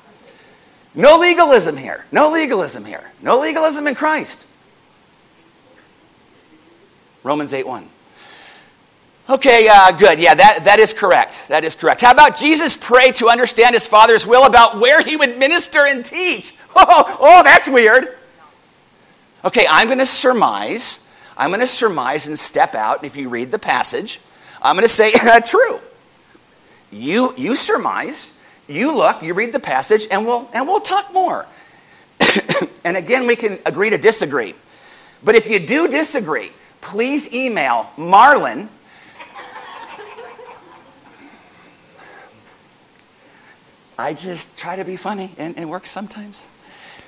No 0.95 1.19
legalism 1.19 1.77
here. 1.77 2.05
No 2.13 2.31
legalism 2.31 2.85
here. 2.85 3.11
No 3.23 3.39
legalism 3.39 3.87
in 3.87 3.95
Christ. 3.95 4.47
Romans 7.23 7.53
8 7.53 7.67
1. 7.67 7.89
Okay, 9.33 9.67
uh, 9.67 9.93
good. 9.93 10.21
Yeah, 10.21 10.35
that, 10.35 10.67
that 10.67 10.79
is 10.79 10.93
correct. 10.93 11.49
That 11.49 11.65
is 11.65 11.75
correct. 11.75 12.03
How 12.03 12.11
about 12.11 12.37
Jesus 12.37 12.77
prayed 12.77 13.17
to 13.17 13.31
understand 13.31 13.75
his 13.75 13.87
Father's 13.87 14.27
will 14.27 14.45
about 14.45 14.79
where 14.79 15.01
he 15.01 15.17
would 15.17 15.39
minister 15.39 15.87
and 15.87 16.05
teach? 16.05 16.55
Oh, 16.75 17.19
oh 17.21 17.43
that's 17.43 17.69
weird. 17.69 18.17
Okay, 19.45 19.67
I'm 19.69 19.89
going 19.89 19.99
to 19.99 20.07
surmise. 20.07 21.07
I'm 21.37 21.51
going 21.51 21.61
to 21.61 21.67
surmise 21.67 22.27
and 22.27 22.39
step 22.39 22.75
out. 22.75 23.05
If 23.05 23.15
you 23.15 23.29
read 23.29 23.51
the 23.51 23.59
passage, 23.59 24.21
I'm 24.63 24.75
going 24.75 24.87
to 24.87 24.93
say, 24.93 25.13
true. 25.47 25.81
You, 26.91 27.35
you 27.37 27.55
surmise, 27.57 28.35
you 28.69 28.95
look, 28.95 29.23
you 29.23 29.35
read 29.35 29.53
the 29.53 29.61
passage, 29.61 30.07
and 30.11 30.27
we'll, 30.27 30.49
and 30.55 30.67
we'll 30.67 30.81
talk 30.81 31.13
more. 31.13 31.47
and 32.85 32.97
again, 32.97 33.27
we 33.27 33.37
can 33.37 33.59
agree 33.67 33.91
to 33.91 33.99
disagree. 33.99 34.55
But 35.23 35.35
if 35.35 35.47
you 35.47 35.59
do 35.59 35.89
disagree, 35.89 36.53
please 36.81 37.33
email 37.33 37.91
Marlon. 37.97 38.69
I 43.99 44.15
just 44.15 44.57
try 44.57 44.77
to 44.77 44.85
be 44.85 44.97
funny, 44.97 45.33
and 45.39 45.59
it 45.59 45.67
works 45.67 45.91
sometimes. 45.91 46.49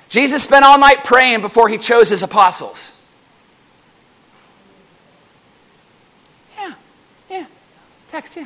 Jesus 0.09 0.43
spent 0.43 0.63
all 0.63 0.79
night 0.79 1.03
praying 1.03 1.41
before 1.41 1.67
he 1.67 1.77
chose 1.77 2.09
his 2.09 2.23
apostles. 2.23 3.01
Yeah, 6.57 6.73
yeah. 7.29 7.45
Text, 8.07 8.37
yeah. 8.37 8.45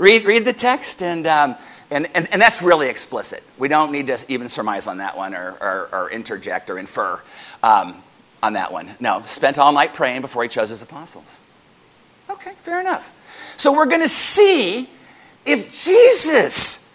Read, 0.00 0.24
read 0.24 0.46
the 0.46 0.54
text, 0.54 1.02
and, 1.02 1.26
um, 1.26 1.56
and, 1.90 2.08
and, 2.14 2.26
and, 2.32 2.40
that's 2.40 2.62
really 2.62 2.88
explicit. 2.88 3.42
We 3.58 3.68
don't 3.68 3.92
need 3.92 4.06
to 4.06 4.18
even 4.28 4.48
surmise 4.48 4.86
on 4.86 4.96
that 4.96 5.14
one 5.14 5.34
or, 5.34 5.58
or, 5.60 5.90
or 5.92 6.10
interject 6.10 6.70
or 6.70 6.78
infer 6.78 7.20
um, 7.62 8.02
on 8.42 8.54
that 8.54 8.72
one. 8.72 8.92
No, 8.98 9.22
spent 9.26 9.58
all 9.58 9.72
night 9.74 9.92
praying 9.92 10.22
before 10.22 10.42
he 10.42 10.48
chose 10.48 10.70
his 10.70 10.80
apostles. 10.80 11.38
Okay, 12.30 12.52
fair 12.60 12.80
enough. 12.80 13.12
So 13.58 13.74
we're 13.74 13.84
going 13.84 14.00
to 14.00 14.08
see 14.08 14.88
if 15.44 15.84
Jesus 15.84 16.89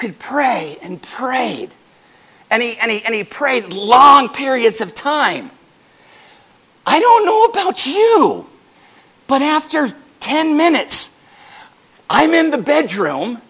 could 0.00 0.18
pray 0.18 0.78
and 0.82 1.00
prayed, 1.00 1.70
and 2.50 2.62
he, 2.62 2.76
and, 2.78 2.90
he, 2.90 3.04
and 3.04 3.14
he 3.14 3.22
prayed 3.22 3.66
long 3.66 4.30
periods 4.30 4.80
of 4.80 4.94
time. 4.94 5.50
I 6.86 6.98
don't 6.98 7.26
know 7.26 7.44
about 7.44 7.86
you, 7.86 8.48
but 9.26 9.42
after 9.42 9.94
10 10.20 10.56
minutes, 10.56 11.14
I'm 12.08 12.32
in 12.32 12.50
the 12.50 12.58
bedroom 12.58 13.42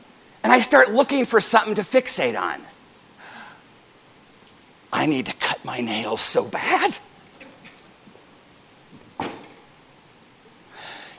and 0.42 0.52
I 0.52 0.58
start 0.58 0.90
looking 0.90 1.24
for 1.24 1.40
something 1.40 1.76
to 1.76 1.82
fixate 1.82 2.38
on. 2.38 2.60
I 4.92 5.06
need 5.06 5.26
to 5.26 5.36
cut 5.36 5.64
my 5.64 5.80
nails 5.80 6.20
so 6.20 6.44
bad. 6.48 6.98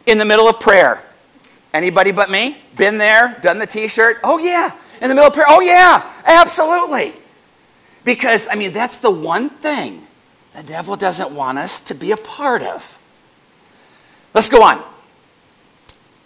In 0.06 0.18
the 0.18 0.26
middle 0.26 0.50
of 0.50 0.60
prayer. 0.60 1.02
Anybody 1.74 2.12
but 2.12 2.30
me? 2.30 2.58
Been 2.76 2.98
there? 2.98 3.38
Done 3.42 3.60
the 3.60 3.68
t 3.68 3.88
shirt? 3.88 4.18
Oh, 4.24 4.38
yeah. 4.38 4.76
In 5.02 5.10
the 5.10 5.16
middle 5.16 5.28
of 5.28 5.34
prayer? 5.34 5.48
Oh, 5.50 5.62
yeah. 5.62 6.14
Absolutely. 6.24 7.14
Because, 8.04 8.48
I 8.48 8.56
mean, 8.56 8.72
that's 8.72 8.98
the 8.98 9.12
one 9.12 9.50
thing 9.50 10.08
the 10.56 10.64
devil 10.64 10.96
doesn't 10.96 11.32
want 11.32 11.58
us 11.58 11.82
to 11.82 11.96
be 11.96 12.12
a 12.12 12.18
part 12.18 12.62
of. 12.62 12.98
Let's 14.34 14.50
go 14.50 14.64
on. 14.64 14.84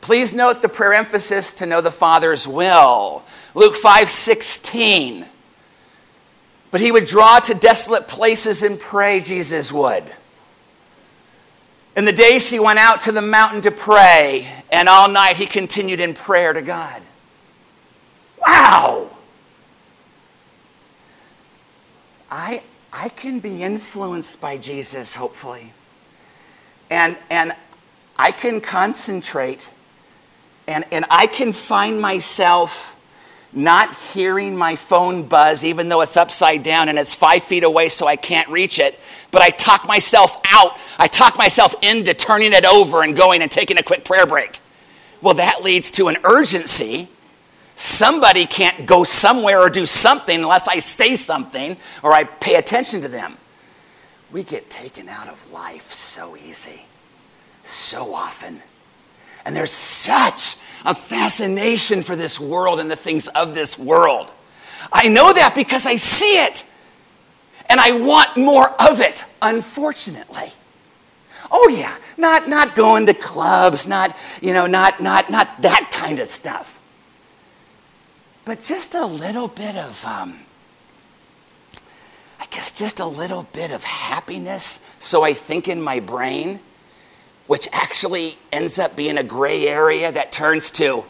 Please 0.01 0.33
note 0.33 0.61
the 0.61 0.69
prayer 0.69 0.93
emphasis 0.93 1.53
to 1.53 1.65
know 1.65 1.81
the 1.81 1.91
Father's 1.91 2.47
will. 2.47 3.23
Luke 3.55 3.75
5 3.75 4.09
16. 4.09 5.25
But 6.69 6.81
he 6.81 6.91
would 6.91 7.05
draw 7.05 7.39
to 7.39 7.53
desolate 7.53 8.07
places 8.07 8.61
and 8.61 8.79
pray, 8.79 9.19
Jesus 9.19 9.71
would. 9.71 10.03
In 11.95 12.03
the 12.03 12.11
days 12.11 12.49
he 12.49 12.59
went 12.59 12.79
out 12.79 13.01
to 13.01 13.11
the 13.11 13.21
mountain 13.21 13.61
to 13.61 13.71
pray, 13.71 14.47
and 14.71 14.89
all 14.89 15.09
night 15.09 15.37
he 15.37 15.45
continued 15.45 16.01
in 16.01 16.13
prayer 16.13 16.51
to 16.51 16.61
God. 16.61 17.01
Wow! 18.45 19.09
I, 22.29 22.63
I 22.91 23.09
can 23.09 23.39
be 23.39 23.63
influenced 23.63 24.41
by 24.41 24.57
Jesus, 24.57 25.15
hopefully. 25.15 25.73
And, 26.89 27.17
and 27.29 27.53
I 28.17 28.31
can 28.31 28.61
concentrate 28.61 29.69
and, 30.67 30.85
and 30.91 31.05
I 31.09 31.27
can 31.27 31.53
find 31.53 32.01
myself 32.01 32.95
not 33.53 33.95
hearing 33.95 34.55
my 34.55 34.75
phone 34.75 35.23
buzz, 35.23 35.63
even 35.63 35.87
though 35.87 36.01
it's 36.01 36.17
upside 36.17 36.63
down 36.63 36.89
and 36.89 36.97
it's 36.97 37.15
five 37.15 37.43
feet 37.43 37.63
away, 37.63 37.87
so 37.87 38.05
I 38.05 38.15
can't 38.15 38.49
reach 38.49 38.79
it. 38.79 38.99
But 39.31 39.41
I 39.41 39.49
talk 39.49 39.87
myself 39.87 40.37
out, 40.51 40.77
I 40.97 41.07
talk 41.07 41.37
myself 41.37 41.73
into 41.81 42.13
turning 42.13 42.51
it 42.51 42.65
over 42.65 43.03
and 43.03 43.15
going 43.15 43.41
and 43.41 43.49
taking 43.49 43.77
a 43.77 43.83
quick 43.83 44.03
prayer 44.03 44.25
break. 44.25 44.59
Well, 45.21 45.35
that 45.35 45.63
leads 45.63 45.89
to 45.91 46.07
an 46.09 46.17
urgency. 46.25 47.07
Somebody 47.75 48.45
can't 48.45 48.85
go 48.85 49.03
somewhere 49.03 49.59
or 49.59 49.69
do 49.69 49.85
something 49.85 50.39
unless 50.39 50.67
I 50.67 50.79
say 50.79 51.15
something 51.15 51.77
or 52.01 52.13
I 52.13 52.23
pay 52.23 52.55
attention 52.55 53.01
to 53.01 53.07
them. 53.07 53.37
We 54.31 54.43
get 54.43 54.69
taken 54.69 55.09
out 55.09 55.27
of 55.27 55.51
life 55.51 55.91
so 55.91 56.35
easy, 56.35 56.85
so 57.63 58.13
often. 58.13 58.61
And 59.45 59.55
there's 59.55 59.71
such 59.71 60.55
a 60.85 60.95
fascination 60.95 62.01
for 62.01 62.15
this 62.15 62.39
world 62.39 62.79
and 62.79 62.89
the 62.89 62.95
things 62.95 63.27
of 63.29 63.53
this 63.53 63.77
world. 63.77 64.31
I 64.91 65.07
know 65.07 65.33
that 65.33 65.53
because 65.55 65.85
I 65.85 65.97
see 65.97 66.43
it. 66.43 66.65
And 67.67 67.79
I 67.79 67.99
want 67.99 68.37
more 68.37 68.69
of 68.81 69.01
it, 69.01 69.25
unfortunately. 69.41 70.53
Oh 71.51 71.67
yeah, 71.69 71.97
not 72.17 72.47
not 72.47 72.75
going 72.75 73.05
to 73.07 73.13
clubs, 73.13 73.87
not, 73.87 74.15
you 74.41 74.53
know, 74.53 74.67
not 74.67 75.01
not 75.01 75.29
not 75.29 75.61
that 75.61 75.89
kind 75.91 76.19
of 76.19 76.27
stuff. 76.27 76.74
But 78.45 78.61
just 78.61 78.93
a 78.93 79.05
little 79.05 79.47
bit 79.47 79.75
of 79.75 80.05
um, 80.05 80.39
I 82.39 82.45
guess 82.51 82.71
just 82.71 82.99
a 82.99 83.05
little 83.05 83.43
bit 83.51 83.71
of 83.71 83.83
happiness, 83.83 84.87
so 84.99 85.23
I 85.23 85.33
think 85.33 85.67
in 85.67 85.81
my 85.81 85.99
brain 85.99 86.59
which 87.47 87.67
actually 87.71 88.37
ends 88.51 88.79
up 88.79 88.95
being 88.95 89.17
a 89.17 89.23
gray 89.23 89.67
area 89.67 90.11
that 90.11 90.31
turns 90.31 90.71
to 90.71 91.05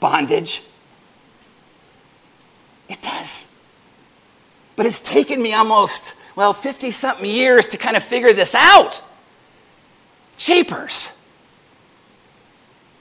bondage. 0.00 0.62
It 2.88 3.00
does. 3.02 3.52
But 4.76 4.86
it's 4.86 5.00
taken 5.00 5.42
me 5.42 5.52
almost, 5.54 6.14
well, 6.34 6.52
50 6.52 6.90
something 6.90 7.28
years 7.28 7.66
to 7.68 7.76
kind 7.76 7.96
of 7.96 8.02
figure 8.02 8.32
this 8.32 8.54
out. 8.54 9.02
Jeepers. 10.36 11.10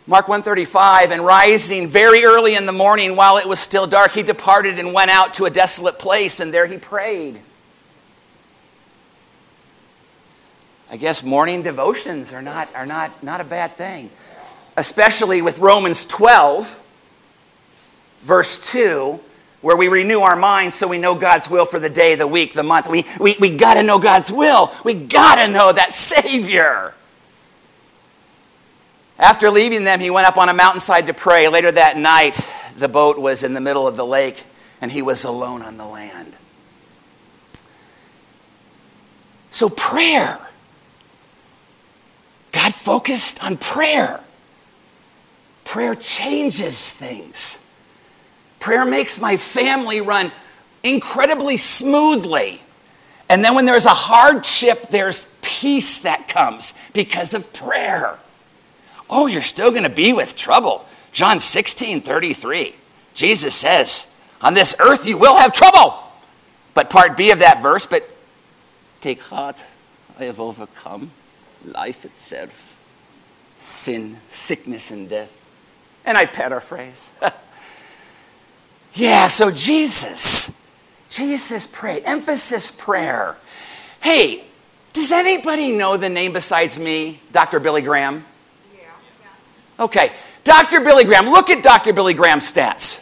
Mark 0.05 0.27
135, 0.27 1.11
and 1.11 1.25
rising 1.25 1.87
very 1.87 2.25
early 2.25 2.55
in 2.55 2.65
the 2.65 2.73
morning 2.73 3.15
while 3.15 3.37
it 3.37 3.47
was 3.47 3.57
still 3.57 3.87
dark, 3.87 4.11
he 4.11 4.21
departed 4.21 4.77
and 4.77 4.93
went 4.93 5.09
out 5.09 5.33
to 5.35 5.45
a 5.45 5.49
desolate 5.49 5.97
place, 5.97 6.41
and 6.41 6.53
there 6.53 6.65
he 6.65 6.77
prayed. 6.77 7.39
I 10.91 10.97
guess 10.97 11.23
morning 11.23 11.63
devotions 11.63 12.33
are 12.33 12.41
not, 12.41 12.67
are 12.75 12.85
not, 12.85 13.23
not 13.23 13.39
a 13.39 13.45
bad 13.45 13.77
thing, 13.77 14.09
especially 14.75 15.41
with 15.41 15.57
Romans 15.59 16.05
12, 16.05 16.81
verse 18.19 18.59
2, 18.59 19.21
where 19.61 19.77
we 19.77 19.87
renew 19.87 20.19
our 20.19 20.35
minds 20.35 20.75
so 20.75 20.85
we 20.85 20.97
know 20.97 21.15
God's 21.15 21.49
will 21.49 21.65
for 21.65 21.79
the 21.79 21.89
day, 21.89 22.15
the 22.15 22.27
week, 22.27 22.53
the 22.53 22.61
month. 22.61 22.89
We, 22.89 23.05
we, 23.21 23.37
we 23.39 23.55
got 23.55 23.75
to 23.75 23.83
know 23.83 23.99
God's 23.99 24.33
will. 24.33 24.73
We 24.83 24.95
got 24.95 25.35
to 25.35 25.47
know 25.47 25.71
that 25.71 25.93
Savior. 25.93 26.93
After 29.19 29.49
leaving 29.49 29.83
them, 29.83 29.99
he 29.99 30.09
went 30.09 30.27
up 30.27 30.37
on 30.37 30.49
a 30.49 30.53
mountainside 30.53 31.07
to 31.07 31.13
pray. 31.13 31.47
Later 31.47 31.71
that 31.71 31.97
night, 31.97 32.39
the 32.77 32.89
boat 32.89 33.19
was 33.19 33.43
in 33.43 33.53
the 33.53 33.61
middle 33.61 33.87
of 33.87 33.95
the 33.95 34.05
lake, 34.05 34.43
and 34.81 34.91
he 34.91 35.01
was 35.01 35.23
alone 35.23 35.61
on 35.61 35.77
the 35.77 35.85
land. 35.85 36.33
So, 39.51 39.69
prayer. 39.69 40.39
God 42.51 42.73
focused 42.73 43.43
on 43.43 43.57
prayer. 43.57 44.23
Prayer 45.63 45.95
changes 45.95 46.91
things. 46.91 47.65
Prayer 48.59 48.85
makes 48.85 49.19
my 49.19 49.37
family 49.37 50.01
run 50.01 50.31
incredibly 50.83 51.57
smoothly. 51.57 52.61
And 53.29 53.43
then 53.43 53.55
when 53.55 53.65
there's 53.65 53.85
a 53.85 53.89
hardship, 53.89 54.89
there's 54.89 55.27
peace 55.41 55.99
that 55.99 56.27
comes 56.27 56.73
because 56.93 57.33
of 57.33 57.51
prayer. 57.53 58.17
Oh, 59.15 59.27
you're 59.27 59.43
still 59.43 59.69
going 59.69 59.83
to 59.83 59.89
be 59.89 60.11
with 60.11 60.35
trouble. 60.35 60.83
John 61.11 61.39
16, 61.39 62.01
33. 62.01 62.73
Jesus 63.13 63.53
says, 63.53 64.07
On 64.41 64.55
this 64.55 64.73
earth 64.79 65.05
you 65.07 65.19
will 65.19 65.37
have 65.37 65.53
trouble. 65.53 65.99
But 66.73 66.89
part 66.89 67.15
B 67.15 67.29
of 67.29 67.37
that 67.37 67.61
verse, 67.61 67.85
but 67.85 68.09
take 69.01 69.21
heart, 69.21 69.65
I 70.17 70.23
have 70.23 70.39
overcome 70.39 71.11
life 71.63 72.05
itself, 72.05 72.75
sin, 73.57 74.17
sickness, 74.29 74.89
and 74.89 75.07
death. 75.07 75.39
And 76.05 76.17
I 76.17 76.25
paraphrase. 76.25 77.11
yeah, 78.95 79.27
so 79.27 79.51
Jesus, 79.51 80.59
Jesus 81.09 81.67
prayed, 81.67 82.01
emphasis 82.05 82.71
prayer. 82.71 83.37
Hey, 84.01 84.45
does 84.91 85.11
anybody 85.11 85.71
know 85.71 85.97
the 85.97 86.09
name 86.09 86.33
besides 86.33 86.79
me, 86.79 87.19
Dr. 87.31 87.59
Billy 87.59 87.83
Graham? 87.83 88.25
Okay, 89.79 90.11
Dr. 90.43 90.81
Billy 90.81 91.03
Graham, 91.03 91.29
look 91.29 91.49
at 91.49 91.63
Dr. 91.63 91.93
Billy 91.93 92.13
Graham's 92.13 92.51
stats. 92.51 92.99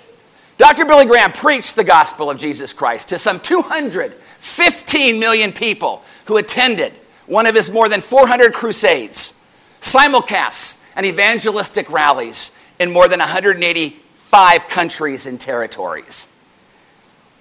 Dr. 0.58 0.86
Billy 0.86 1.06
Graham 1.06 1.32
preached 1.32 1.76
the 1.76 1.84
gospel 1.84 2.30
of 2.30 2.38
Jesus 2.38 2.72
Christ 2.72 3.10
to 3.10 3.18
some 3.18 3.40
215 3.40 5.20
million 5.20 5.52
people 5.52 6.04
who 6.26 6.38
attended 6.38 6.94
one 7.26 7.48
of 7.48 7.56
his 7.56 7.72
more 7.72 7.90
than 7.90 8.00
400 8.00 8.54
crusades, 8.54 9.44
simulcasts, 9.80 10.86
and 10.96 11.06
evangelistic 11.06 11.90
rallies 11.90 12.56
in 12.80 12.92
more 12.92 13.08
than 13.08 13.20
185 13.20 14.68
countries 14.68 15.26
and 15.26 15.40
territories. 15.40 16.34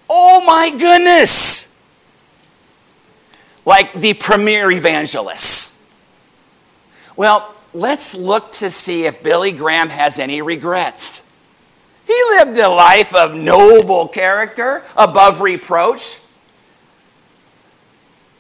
Oh 0.09 0.41
my 0.45 0.71
goodness! 0.71 1.77
Like 3.65 3.93
the 3.93 4.15
premier 4.15 4.71
evangelist. 4.71 5.83
Well, 7.17 7.55
let's 7.73 8.15
look 8.15 8.53
to 8.53 8.71
see 8.71 9.05
if 9.05 9.23
Billy 9.23 9.53
Graham 9.53 9.89
has 9.89 10.19
any 10.19 10.43
regrets. 10.43 11.23
He 12.07 12.23
lived 12.31 12.59
a 12.59 12.69
life 12.69 13.15
of 13.15 13.35
noble 13.35 14.09
character, 14.09 14.83
above 14.97 15.41
reproach. 15.41 16.19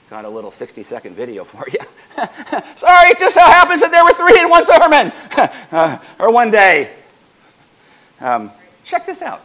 Got 0.08 0.24
a 0.24 0.28
little 0.28 0.50
60 0.50 0.82
second 0.82 1.14
video 1.14 1.44
for 1.44 1.64
you. 1.70 1.78
Sorry, 2.76 3.10
it 3.10 3.18
just 3.18 3.34
so 3.34 3.42
happens 3.42 3.80
that 3.80 3.92
there 3.92 4.04
were 4.04 4.12
three 4.12 4.40
in 4.40 4.50
one 4.50 4.66
sermon 4.66 5.12
uh, 5.70 5.98
or 6.18 6.32
one 6.32 6.50
day. 6.50 6.94
Um, 8.20 8.50
check 8.82 9.06
this 9.06 9.22
out. 9.22 9.42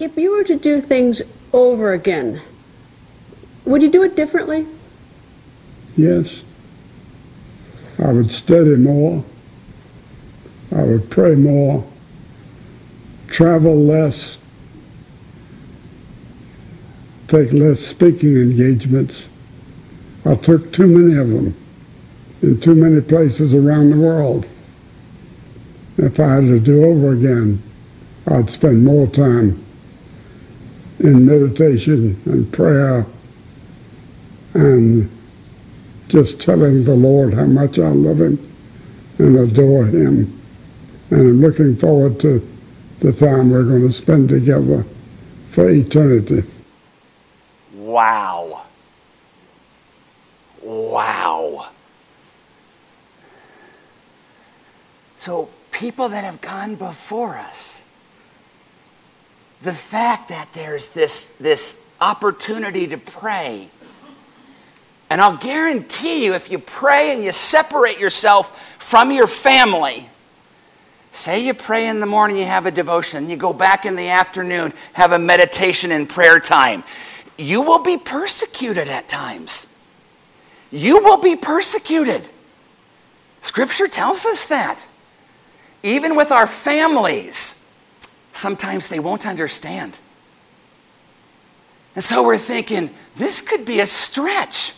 If 0.00 0.16
you 0.16 0.32
were 0.32 0.44
to 0.44 0.56
do 0.56 0.80
things 0.80 1.22
over 1.52 1.92
again, 1.92 2.40
would 3.64 3.82
you 3.82 3.90
do 3.90 4.02
it 4.02 4.16
differently? 4.16 4.66
Yes. 5.96 6.42
I 7.98 8.12
would 8.12 8.30
study 8.30 8.76
more. 8.76 9.24
I 10.74 10.82
would 10.82 11.10
pray 11.10 11.34
more. 11.34 11.86
Travel 13.26 13.76
less. 13.76 14.38
Take 17.26 17.52
less 17.52 17.80
speaking 17.80 18.36
engagements. 18.36 19.28
I 20.24 20.34
took 20.36 20.72
too 20.72 20.86
many 20.86 21.18
of 21.18 21.30
them 21.30 21.54
in 22.40 22.60
too 22.60 22.74
many 22.74 23.00
places 23.00 23.52
around 23.52 23.90
the 23.90 23.98
world. 23.98 24.46
If 25.96 26.20
I 26.20 26.34
had 26.34 26.46
to 26.46 26.60
do 26.60 26.84
over 26.84 27.12
again, 27.12 27.62
I'd 28.26 28.50
spend 28.50 28.84
more 28.84 29.06
time 29.06 29.64
in 31.00 31.26
meditation 31.26 32.20
and 32.24 32.52
prayer 32.52 33.06
and 34.54 35.10
just 36.08 36.40
telling 36.40 36.84
the 36.84 36.94
Lord 36.94 37.34
how 37.34 37.46
much 37.46 37.78
I 37.78 37.88
love 37.88 38.20
Him 38.20 38.38
and 39.18 39.36
adore 39.36 39.86
Him. 39.86 40.40
And 41.10 41.20
I'm 41.20 41.40
looking 41.40 41.76
forward 41.76 42.18
to 42.20 42.46
the 43.00 43.12
time 43.12 43.50
we're 43.50 43.64
going 43.64 43.86
to 43.86 43.92
spend 43.92 44.28
together 44.28 44.84
for 45.50 45.70
eternity. 45.70 46.44
Wow. 47.72 48.62
Wow. 50.62 51.68
So, 55.16 55.50
people 55.70 56.08
that 56.08 56.24
have 56.24 56.40
gone 56.40 56.74
before 56.74 57.36
us 57.36 57.84
the 59.62 59.72
fact 59.72 60.28
that 60.28 60.52
there's 60.52 60.88
this, 60.88 61.26
this 61.40 61.80
opportunity 62.00 62.86
to 62.88 62.98
pray. 62.98 63.68
And 65.10 65.20
I'll 65.20 65.36
guarantee 65.36 66.24
you, 66.24 66.34
if 66.34 66.50
you 66.50 66.58
pray 66.58 67.12
and 67.12 67.24
you 67.24 67.32
separate 67.32 67.98
yourself 67.98 68.76
from 68.78 69.10
your 69.10 69.26
family, 69.26 70.08
say 71.12 71.44
you 71.44 71.54
pray 71.54 71.88
in 71.88 72.00
the 72.00 72.06
morning, 72.06 72.36
you 72.36 72.44
have 72.44 72.66
a 72.66 72.70
devotion, 72.70 73.30
you 73.30 73.36
go 73.36 73.52
back 73.52 73.86
in 73.86 73.96
the 73.96 74.08
afternoon, 74.08 74.72
have 74.92 75.12
a 75.12 75.18
meditation 75.18 75.90
and 75.90 76.08
prayer 76.08 76.38
time, 76.38 76.84
you 77.38 77.62
will 77.62 77.82
be 77.82 77.96
persecuted 77.96 78.88
at 78.88 79.08
times. 79.08 79.68
You 80.70 81.02
will 81.02 81.20
be 81.20 81.36
persecuted. 81.36 82.22
Scripture 83.42 83.88
tells 83.88 84.26
us 84.26 84.46
that. 84.48 84.84
Even 85.82 86.16
with 86.16 86.30
our 86.30 86.46
families 86.46 87.57
sometimes 88.38 88.88
they 88.88 89.00
won't 89.00 89.26
understand. 89.26 89.98
And 91.94 92.04
so 92.04 92.24
we're 92.24 92.38
thinking, 92.38 92.90
this 93.16 93.40
could 93.40 93.64
be 93.64 93.80
a 93.80 93.86
stretch, 93.86 94.72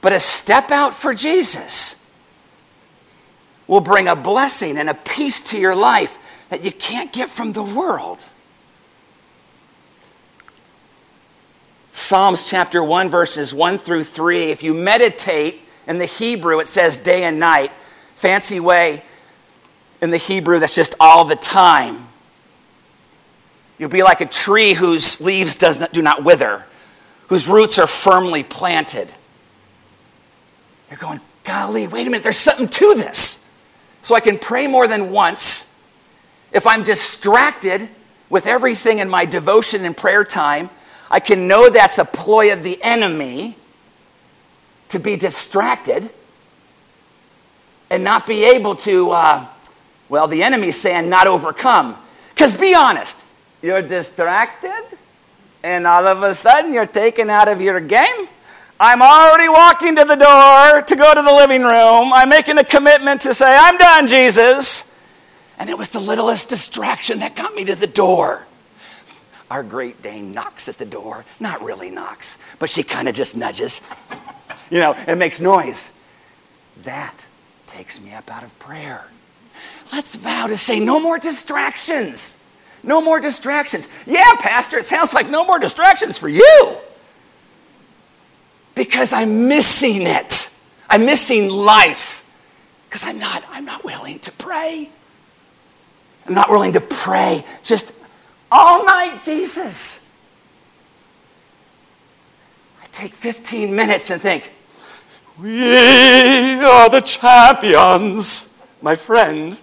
but 0.00 0.12
a 0.12 0.20
step 0.20 0.70
out 0.70 0.94
for 0.94 1.14
Jesus 1.14 2.10
will 3.66 3.80
bring 3.80 4.06
a 4.06 4.14
blessing 4.14 4.76
and 4.76 4.90
a 4.90 4.94
peace 4.94 5.40
to 5.40 5.58
your 5.58 5.74
life 5.74 6.18
that 6.50 6.62
you 6.62 6.70
can't 6.70 7.12
get 7.12 7.30
from 7.30 7.52
the 7.52 7.62
world. 7.62 8.24
Psalms 11.92 12.46
chapter 12.46 12.84
1, 12.84 13.08
verses 13.08 13.54
1 13.54 13.78
through 13.78 14.04
3. 14.04 14.50
If 14.50 14.62
you 14.62 14.74
meditate 14.74 15.60
in 15.86 15.98
the 15.98 16.06
Hebrew, 16.06 16.58
it 16.58 16.68
says 16.68 16.98
day 16.98 17.22
and 17.22 17.38
night. 17.38 17.72
Fancy 18.14 18.60
way 18.60 19.02
in 20.02 20.10
the 20.10 20.18
Hebrew, 20.18 20.58
that's 20.58 20.74
just 20.74 20.94
all 21.00 21.24
the 21.24 21.36
time. 21.36 22.08
You'll 23.78 23.90
be 23.90 24.02
like 24.02 24.20
a 24.20 24.26
tree 24.26 24.74
whose 24.74 25.20
leaves 25.20 25.56
does 25.56 25.80
not, 25.80 25.92
do 25.92 26.02
not 26.02 26.24
wither, 26.24 26.66
whose 27.28 27.48
roots 27.48 27.78
are 27.78 27.86
firmly 27.86 28.42
planted. 28.42 29.08
You're 30.90 30.98
going, 30.98 31.20
golly, 31.42 31.86
wait 31.86 32.06
a 32.06 32.10
minute, 32.10 32.22
there's 32.22 32.36
something 32.36 32.68
to 32.68 32.94
this. 32.94 33.52
So 34.02 34.14
I 34.14 34.20
can 34.20 34.38
pray 34.38 34.66
more 34.66 34.86
than 34.86 35.10
once. 35.10 35.78
If 36.52 36.66
I'm 36.66 36.84
distracted 36.84 37.88
with 38.28 38.46
everything 38.46 38.98
in 38.98 39.08
my 39.08 39.24
devotion 39.24 39.84
and 39.84 39.96
prayer 39.96 40.24
time, 40.24 40.70
I 41.10 41.20
can 41.20 41.48
know 41.48 41.70
that's 41.70 41.98
a 41.98 42.04
ploy 42.04 42.52
of 42.52 42.62
the 42.62 42.82
enemy 42.82 43.56
to 44.88 44.98
be 44.98 45.16
distracted 45.16 46.10
and 47.90 48.04
not 48.04 48.26
be 48.26 48.44
able 48.44 48.76
to, 48.76 49.10
uh, 49.10 49.46
well, 50.08 50.28
the 50.28 50.42
enemy's 50.42 50.80
saying 50.80 51.08
not 51.08 51.26
overcome. 51.26 51.96
Because 52.30 52.54
be 52.54 52.74
honest, 52.74 53.24
you're 53.64 53.80
distracted 53.80 54.84
and 55.62 55.86
all 55.86 56.06
of 56.06 56.22
a 56.22 56.34
sudden 56.34 56.74
you're 56.74 56.84
taken 56.84 57.30
out 57.30 57.48
of 57.48 57.62
your 57.62 57.80
game. 57.80 58.28
I'm 58.78 59.00
already 59.00 59.48
walking 59.48 59.96
to 59.96 60.04
the 60.04 60.16
door 60.16 60.82
to 60.82 60.96
go 60.96 61.14
to 61.14 61.22
the 61.22 61.32
living 61.32 61.62
room. 61.62 62.12
I'm 62.12 62.28
making 62.28 62.58
a 62.58 62.64
commitment 62.64 63.22
to 63.22 63.32
say, 63.32 63.56
I'm 63.58 63.78
done, 63.78 64.06
Jesus. 64.06 64.94
And 65.58 65.70
it 65.70 65.78
was 65.78 65.88
the 65.88 66.00
littlest 66.00 66.50
distraction 66.50 67.20
that 67.20 67.34
got 67.34 67.54
me 67.54 67.64
to 67.64 67.74
the 67.74 67.86
door. 67.86 68.46
Our 69.50 69.62
Great 69.62 70.02
Dane 70.02 70.34
knocks 70.34 70.68
at 70.68 70.76
the 70.76 70.84
door. 70.84 71.24
Not 71.40 71.62
really 71.62 71.90
knocks, 71.90 72.36
but 72.58 72.68
she 72.68 72.82
kind 72.82 73.08
of 73.08 73.14
just 73.14 73.34
nudges, 73.34 73.80
you 74.70 74.78
know, 74.78 74.92
and 74.92 75.18
makes 75.18 75.40
noise. 75.40 75.90
That 76.82 77.24
takes 77.66 77.98
me 77.98 78.12
up 78.12 78.30
out 78.30 78.42
of 78.42 78.58
prayer. 78.58 79.06
Let's 79.90 80.16
vow 80.16 80.48
to 80.48 80.56
say 80.58 80.80
no 80.80 81.00
more 81.00 81.18
distractions. 81.18 82.43
No 82.84 83.00
more 83.00 83.18
distractions. 83.18 83.88
Yeah, 84.06 84.34
Pastor, 84.38 84.78
it 84.78 84.84
sounds 84.84 85.14
like 85.14 85.30
no 85.30 85.44
more 85.44 85.58
distractions 85.58 86.18
for 86.18 86.28
you. 86.28 86.76
Because 88.74 89.12
I'm 89.12 89.48
missing 89.48 90.02
it. 90.02 90.50
I'm 90.88 91.06
missing 91.06 91.48
life. 91.48 92.24
Because 92.86 93.04
I'm 93.04 93.18
not, 93.18 93.42
I'm 93.50 93.64
not 93.64 93.84
willing 93.84 94.18
to 94.20 94.32
pray. 94.32 94.90
I'm 96.26 96.34
not 96.34 96.50
willing 96.50 96.74
to 96.74 96.80
pray 96.80 97.44
just 97.62 97.92
all 98.52 98.84
night, 98.84 99.20
Jesus. 99.24 100.12
I 102.82 102.86
take 102.92 103.14
15 103.14 103.74
minutes 103.74 104.10
and 104.10 104.20
think, 104.20 104.52
we 105.40 106.62
are 106.62 106.88
the 106.90 107.00
champions, 107.00 108.50
my 108.80 108.94
friend. 108.94 109.60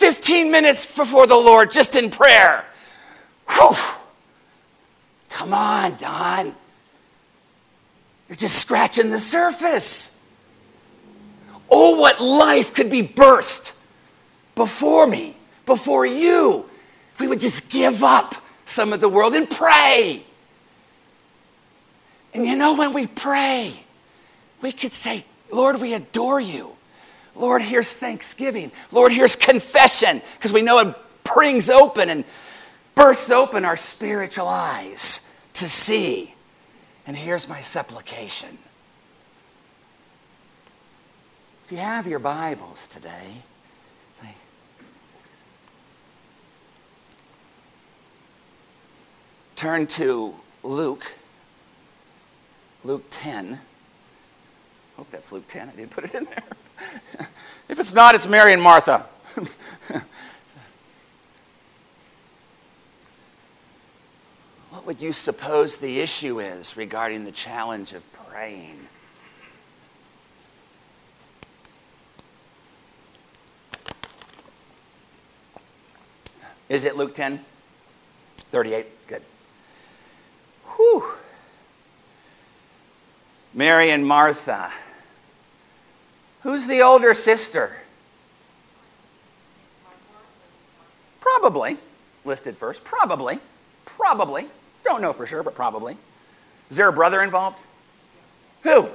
15 0.00 0.50
minutes 0.50 0.96
before 0.96 1.26
the 1.26 1.36
Lord 1.36 1.70
just 1.70 1.94
in 1.94 2.08
prayer. 2.08 2.64
Whew. 3.50 3.76
Come 5.28 5.52
on, 5.52 5.96
Don. 5.96 6.54
You're 8.26 8.36
just 8.36 8.56
scratching 8.56 9.10
the 9.10 9.20
surface. 9.20 10.18
Oh, 11.70 12.00
what 12.00 12.18
life 12.18 12.72
could 12.72 12.88
be 12.88 13.02
birthed 13.02 13.72
before 14.54 15.06
me, 15.06 15.36
before 15.66 16.06
you, 16.06 16.64
if 17.12 17.20
we 17.20 17.28
would 17.28 17.40
just 17.40 17.68
give 17.68 18.02
up 18.02 18.34
some 18.64 18.94
of 18.94 19.02
the 19.02 19.08
world 19.08 19.34
and 19.34 19.50
pray. 19.50 20.24
And 22.32 22.46
you 22.46 22.56
know, 22.56 22.74
when 22.74 22.94
we 22.94 23.06
pray, 23.06 23.84
we 24.62 24.72
could 24.72 24.94
say, 24.94 25.26
Lord, 25.52 25.78
we 25.78 25.92
adore 25.92 26.40
you. 26.40 26.76
Lord, 27.40 27.62
here's 27.62 27.92
thanksgiving. 27.92 28.70
Lord, 28.92 29.12
here's 29.12 29.34
confession, 29.34 30.20
because 30.36 30.52
we 30.52 30.60
know 30.60 30.78
it 30.80 30.94
brings 31.24 31.70
open 31.70 32.10
and 32.10 32.24
bursts 32.94 33.30
open 33.30 33.64
our 33.64 33.78
spiritual 33.78 34.46
eyes 34.46 35.32
to 35.54 35.66
see. 35.66 36.34
And 37.06 37.16
here's 37.16 37.48
my 37.48 37.62
supplication. 37.62 38.58
If 41.64 41.72
you 41.72 41.78
have 41.78 42.06
your 42.06 42.18
Bibles 42.18 42.86
today, 42.86 43.42
say, 44.14 44.34
turn 49.56 49.86
to 49.86 50.34
Luke, 50.62 51.14
Luke 52.84 53.04
10. 53.10 53.60
Hope 54.96 55.08
that's 55.08 55.32
Luke 55.32 55.48
10. 55.48 55.70
I 55.70 55.72
didn't 55.72 55.90
put 55.90 56.04
it 56.04 56.14
in 56.14 56.24
there 56.26 56.42
if 57.68 57.78
it's 57.78 57.92
not, 57.92 58.14
it's 58.14 58.26
Mary 58.26 58.52
and 58.52 58.62
Martha. 58.62 59.06
what 64.70 64.86
would 64.86 65.00
you 65.00 65.12
suppose 65.12 65.78
the 65.78 66.00
issue 66.00 66.40
is 66.40 66.76
regarding 66.76 67.24
the 67.24 67.32
challenge 67.32 67.92
of 67.92 68.04
praying? 68.12 68.86
Is 76.68 76.84
it 76.84 76.96
Luke 76.96 77.14
10? 77.16 77.44
38? 78.50 79.06
Good. 79.08 79.22
Whew. 80.76 81.04
Mary 83.52 83.90
and 83.90 84.06
Martha. 84.06 84.70
Who's 86.42 86.66
the 86.66 86.80
older 86.80 87.14
sister? 87.14 87.76
Probably. 91.20 91.76
Listed 92.24 92.56
first. 92.56 92.84
Probably. 92.84 93.38
Probably. 93.84 94.46
Don't 94.84 95.02
know 95.02 95.12
for 95.12 95.26
sure, 95.26 95.42
but 95.42 95.54
probably. 95.54 95.96
Is 96.70 96.76
there 96.76 96.88
a 96.88 96.92
brother 96.92 97.22
involved? 97.22 97.58
Who? 98.62 98.88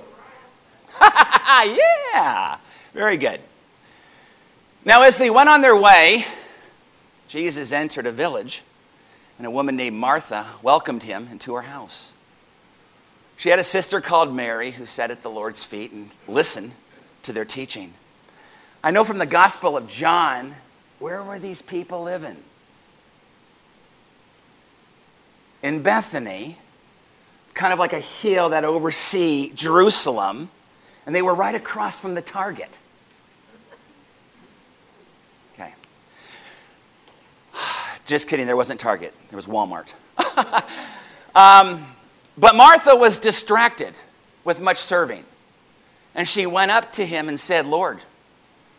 yeah. 1.01 2.57
Very 2.93 3.17
good. 3.17 3.41
Now, 4.83 5.03
as 5.03 5.17
they 5.17 5.29
went 5.29 5.49
on 5.49 5.61
their 5.61 5.79
way, 5.79 6.25
Jesus 7.27 7.71
entered 7.71 8.07
a 8.07 8.11
village, 8.11 8.61
and 9.37 9.45
a 9.45 9.51
woman 9.51 9.75
named 9.75 9.97
Martha 9.97 10.45
welcomed 10.61 11.03
him 11.03 11.27
into 11.31 11.53
her 11.55 11.63
house. 11.63 12.13
She 13.37 13.49
had 13.49 13.59
a 13.59 13.63
sister 13.63 13.99
called 13.99 14.33
Mary 14.33 14.71
who 14.71 14.85
sat 14.85 15.11
at 15.11 15.21
the 15.21 15.29
Lord's 15.29 15.63
feet 15.63 15.91
and 15.91 16.15
listened 16.27 16.71
to 17.25 17.33
their 17.33 17.45
teaching. 17.45 17.93
I 18.83 18.91
know 18.91 19.03
from 19.03 19.17
the 19.17 19.25
Gospel 19.25 19.75
of 19.75 19.87
John, 19.87 20.55
where 20.99 21.23
were 21.23 21.39
these 21.39 21.61
people 21.61 22.03
living? 22.03 22.37
In 25.63 25.81
Bethany, 25.81 26.59
kind 27.55 27.73
of 27.73 27.79
like 27.79 27.93
a 27.93 27.99
hill 27.99 28.49
that 28.49 28.63
oversee 28.63 29.51
Jerusalem, 29.53 30.49
and 31.05 31.15
they 31.15 31.23
were 31.23 31.33
right 31.33 31.55
across 31.55 31.99
from 31.99 32.13
the 32.13 32.21
Target. 32.21 32.77
Okay. 35.55 35.73
Just 38.05 38.27
kidding, 38.27 38.45
there 38.45 38.55
wasn't 38.55 38.79
Target, 38.79 39.13
there 39.29 39.37
was 39.37 39.47
Walmart. 39.47 39.93
um, 41.35 41.87
but 42.37 42.55
Martha 42.55 42.95
was 42.95 43.17
distracted 43.17 43.95
with 44.43 44.61
much 44.61 44.77
serving. 44.77 45.23
And 46.15 46.27
she 46.27 46.45
went 46.45 46.71
up 46.71 46.93
to 46.93 47.05
him 47.05 47.27
and 47.27 47.39
said, 47.39 47.67
Lord, 47.67 47.99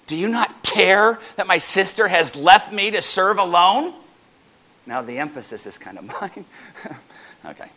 do 0.07 0.17
you 0.17 0.29
not 0.29 0.63
care 0.63 1.19
that 1.37 1.47
my 1.47 1.59
sister 1.59 2.09
has 2.09 2.35
left 2.35 2.73
me 2.73 2.91
to 2.91 3.03
serve 3.03 3.39
alone? 3.39 3.93
Now, 4.87 5.03
the 5.03 5.19
emphasis 5.19 5.67
is 5.67 5.79
kind 5.79 5.99
of 5.99 6.05
mine. 6.21 6.45
okay. 7.45 7.69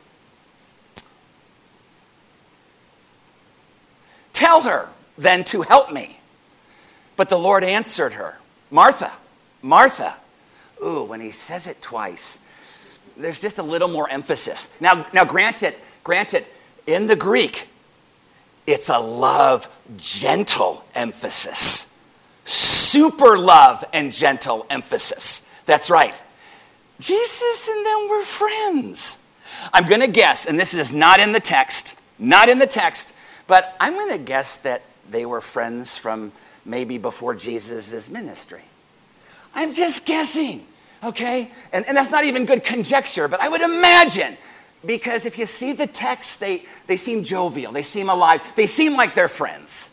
Tell 4.34 4.62
her 4.62 4.88
then 5.18 5.44
to 5.46 5.64
help 5.64 5.92
me. 5.92 6.20
But 7.18 7.28
the 7.28 7.38
Lord 7.38 7.64
answered 7.64 8.14
her, 8.14 8.38
Martha, 8.72 9.12
Martha. 9.62 10.16
Ooh, 10.82 11.04
when 11.04 11.20
he 11.20 11.32
says 11.32 11.68
it 11.68 11.82
twice, 11.82 12.40
there's 13.18 13.42
just 13.42 13.58
a 13.58 13.64
little 13.64 13.90
more 13.90 14.10
emphasis. 14.10 14.70
Now, 14.80 15.06
now 15.12 15.26
granted, 15.26 15.76
granted, 16.06 16.46
in 16.88 17.08
the 17.08 17.18
Greek, 17.18 17.68
it's 18.70 18.90
a 18.90 19.00
love, 19.00 19.68
gentle 19.98 20.86
emphasis. 20.94 21.98
Super 22.46 23.38
love 23.38 23.84
and 23.94 24.14
gentle 24.14 24.66
emphasis. 24.70 25.50
That's 25.66 25.90
right. 25.90 26.16
Jesus 27.00 27.68
and 27.68 27.86
them 27.86 28.10
were 28.10 28.24
friends. 28.24 29.18
I'm 29.74 29.88
going 29.88 30.02
to 30.02 30.08
guess, 30.08 30.46
and 30.46 30.58
this 30.58 30.74
is 30.74 30.92
not 30.92 31.20
in 31.20 31.32
the 31.32 31.40
text, 31.40 31.96
not 32.18 32.50
in 32.50 32.60
the 32.60 32.68
text, 32.68 33.14
but 33.48 33.76
I'm 33.80 33.94
going 33.94 34.12
to 34.12 34.18
guess 34.18 34.58
that 34.58 34.84
they 35.10 35.26
were 35.26 35.42
friends 35.42 35.98
from 35.98 36.32
maybe 36.66 36.98
before 36.98 37.34
Jesus' 37.34 38.10
ministry. 38.10 38.62
I'm 39.56 39.74
just 39.74 40.06
guessing, 40.06 40.66
okay? 41.04 41.52
And, 41.74 41.86
and 41.88 41.98
that's 41.98 42.12
not 42.12 42.26
even 42.26 42.46
good 42.46 42.64
conjecture, 42.64 43.28
but 43.28 43.42
I 43.42 43.50
would 43.50 43.62
imagine 43.62 44.38
because 44.86 45.26
if 45.26 45.38
you 45.38 45.46
see 45.46 45.74
the 45.74 45.88
text, 45.88 46.40
they, 46.40 46.64
they 46.88 46.98
seem 46.98 47.24
jovial, 47.24 47.72
they 47.72 47.84
seem 47.84 48.10
alive, 48.10 48.42
they 48.56 48.68
seem 48.68 48.96
like 48.96 49.14
they're 49.14 49.28
friends. 49.28 49.90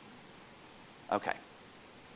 Okay, 1.11 1.33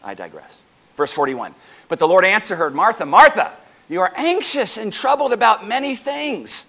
I 0.02 0.14
digress. 0.14 0.60
Verse 0.96 1.12
41 1.12 1.54
But 1.88 1.98
the 1.98 2.08
Lord 2.08 2.24
answered 2.24 2.56
her, 2.56 2.70
Martha, 2.70 3.04
Martha, 3.06 3.52
you 3.88 4.00
are 4.00 4.12
anxious 4.16 4.76
and 4.76 4.92
troubled 4.92 5.32
about 5.32 5.66
many 5.66 5.96
things, 5.96 6.66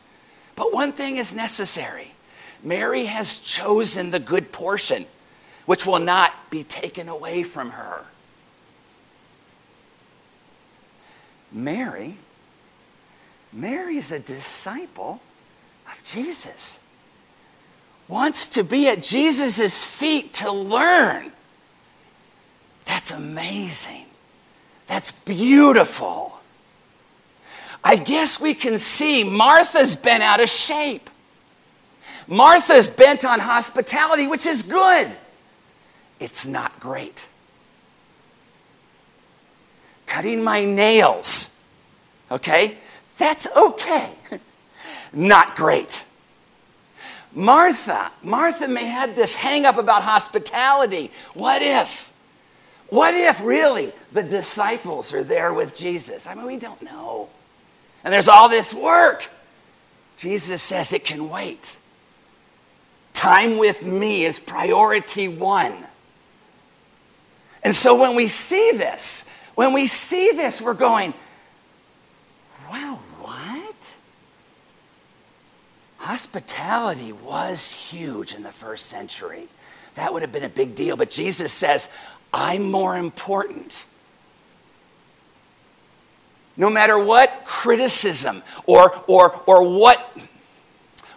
but 0.55 0.73
one 0.73 0.91
thing 0.91 1.17
is 1.17 1.35
necessary. 1.35 2.13
Mary 2.63 3.05
has 3.05 3.39
chosen 3.39 4.11
the 4.11 4.19
good 4.19 4.51
portion, 4.51 5.05
which 5.65 5.85
will 5.85 5.99
not 5.99 6.49
be 6.49 6.63
taken 6.63 7.09
away 7.09 7.43
from 7.43 7.71
her. 7.71 8.05
Mary, 11.51 12.17
Mary 13.51 13.97
is 13.97 14.11
a 14.11 14.19
disciple 14.19 15.19
of 15.91 16.03
Jesus. 16.03 16.79
wants 18.07 18.45
to 18.45 18.63
be 18.63 18.87
at 18.89 19.01
Jesus' 19.01 19.85
feet 19.85 20.33
to 20.33 20.51
learn. 20.51 21.31
That's 22.85 23.09
amazing. 23.09 24.05
That's 24.87 25.11
beautiful. 25.11 26.41
I 27.83 27.95
guess 27.95 28.39
we 28.39 28.53
can 28.53 28.77
see 28.77 29.23
Martha's 29.23 29.95
been 29.95 30.21
out 30.21 30.41
of 30.41 30.49
shape. 30.49 31.09
Martha's 32.27 32.89
bent 32.89 33.23
on 33.23 33.39
hospitality, 33.39 34.27
which 34.27 34.45
is 34.45 34.61
good. 34.61 35.09
It's 36.19 36.45
not 36.45 36.79
great. 36.79 37.27
Cutting 40.05 40.43
my 40.43 40.65
nails, 40.65 41.57
okay? 42.29 42.77
That's 43.17 43.47
okay. 43.55 44.13
not 45.13 45.55
great. 45.55 46.05
Martha, 47.33 48.11
Martha 48.21 48.67
may 48.67 48.85
had 48.85 49.15
this 49.15 49.35
hang 49.35 49.65
up 49.65 49.77
about 49.77 50.03
hospitality. 50.03 51.11
What 51.33 51.61
if? 51.61 52.11
What 52.89 53.13
if 53.13 53.41
really 53.41 53.93
the 54.11 54.23
disciples 54.23 55.13
are 55.13 55.23
there 55.23 55.53
with 55.53 55.75
Jesus? 55.75 56.27
I 56.27 56.35
mean, 56.35 56.45
we 56.45 56.57
don't 56.57 56.81
know. 56.81 57.29
And 58.03 58.13
there's 58.13 58.27
all 58.27 58.49
this 58.49 58.73
work. 58.73 59.29
Jesus 60.17 60.61
says 60.61 60.91
it 60.91 61.05
can 61.05 61.29
wait. 61.29 61.77
Time 63.13 63.57
with 63.57 63.85
me 63.85 64.25
is 64.25 64.39
priority 64.39 65.27
one. 65.27 65.85
And 67.63 67.73
so 67.73 67.99
when 67.99 68.15
we 68.15 68.27
see 68.27 68.71
this, 68.71 69.29
when 69.55 69.73
we 69.73 69.85
see 69.85 70.31
this, 70.31 70.61
we're 70.61 70.73
going, 70.73 71.13
wow? 72.69 72.99
Hospitality 76.01 77.11
was 77.11 77.71
huge 77.71 78.33
in 78.33 78.43
the 78.43 78.51
first 78.51 78.87
century. 78.87 79.47
That 79.95 80.11
would 80.13 80.21
have 80.21 80.31
been 80.31 80.43
a 80.43 80.49
big 80.49 80.73
deal. 80.75 80.97
But 80.97 81.11
Jesus 81.11 81.53
says, 81.53 81.91
I'm 82.33 82.71
more 82.71 82.97
important. 82.97 83.85
No 86.57 86.69
matter 86.69 87.03
what 87.03 87.43
criticism 87.45 88.43
or, 88.67 89.03
or, 89.07 89.41
or 89.45 89.79
what 89.79 90.11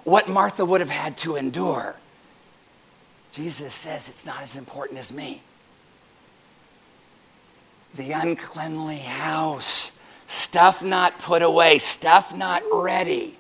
what 0.05 0.29
Martha 0.29 0.65
would 0.65 0.81
have 0.81 0.91
had 0.91 1.17
to 1.19 1.37
endure. 1.37 1.97
Jesus 3.33 3.75
says 3.75 4.09
it's 4.09 4.25
not 4.25 4.43
as 4.43 4.55
important 4.55 4.99
as 5.01 5.13
me. 5.13 5.43
The 7.95 8.13
uncleanly 8.13 8.99
house, 8.99 9.99
stuff 10.27 10.83
not 10.83 11.19
put 11.19 11.43
away, 11.43 11.79
stuff 11.79 12.37
not 12.37 12.63
ready. 12.71 13.39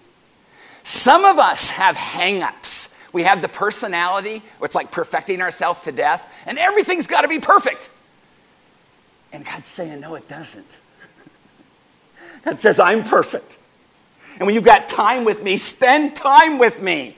Some 0.84 1.24
of 1.24 1.38
us 1.38 1.70
have 1.70 1.96
hangups. 1.96 2.96
We 3.12 3.24
have 3.24 3.42
the 3.42 3.48
personality 3.48 4.42
it's 4.62 4.74
like 4.74 4.90
perfecting 4.90 5.40
ourselves 5.40 5.80
to 5.80 5.92
death, 5.92 6.30
and 6.46 6.58
everything's 6.58 7.06
got 7.06 7.22
to 7.22 7.28
be 7.28 7.38
perfect. 7.38 7.90
And 9.32 9.44
God's 9.44 9.68
saying, 9.68 10.00
no, 10.00 10.14
it 10.14 10.28
doesn't. 10.28 10.76
God 12.44 12.60
says, 12.60 12.78
I'm 12.78 13.02
perfect. 13.02 13.58
And 14.38 14.46
when 14.46 14.54
you've 14.54 14.64
got 14.64 14.88
time 14.88 15.24
with 15.24 15.42
me, 15.42 15.56
spend 15.56 16.16
time 16.16 16.58
with 16.58 16.82
me. 16.82 17.16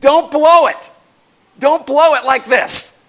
Don't 0.00 0.30
blow 0.30 0.66
it. 0.66 0.90
Don't 1.58 1.86
blow 1.86 2.14
it 2.14 2.24
like 2.24 2.46
this. 2.46 3.04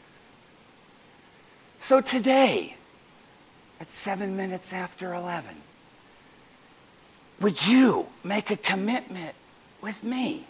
So 1.80 2.02
today, 2.02 2.76
at 3.80 3.90
seven 3.90 4.36
minutes 4.38 4.74
after 4.74 5.14
11, 5.14 5.56
would 7.40 7.66
you 7.66 8.08
make 8.24 8.52
a 8.52 8.58
commitment 8.58 9.36
with 9.82 10.04
me 10.04 10.46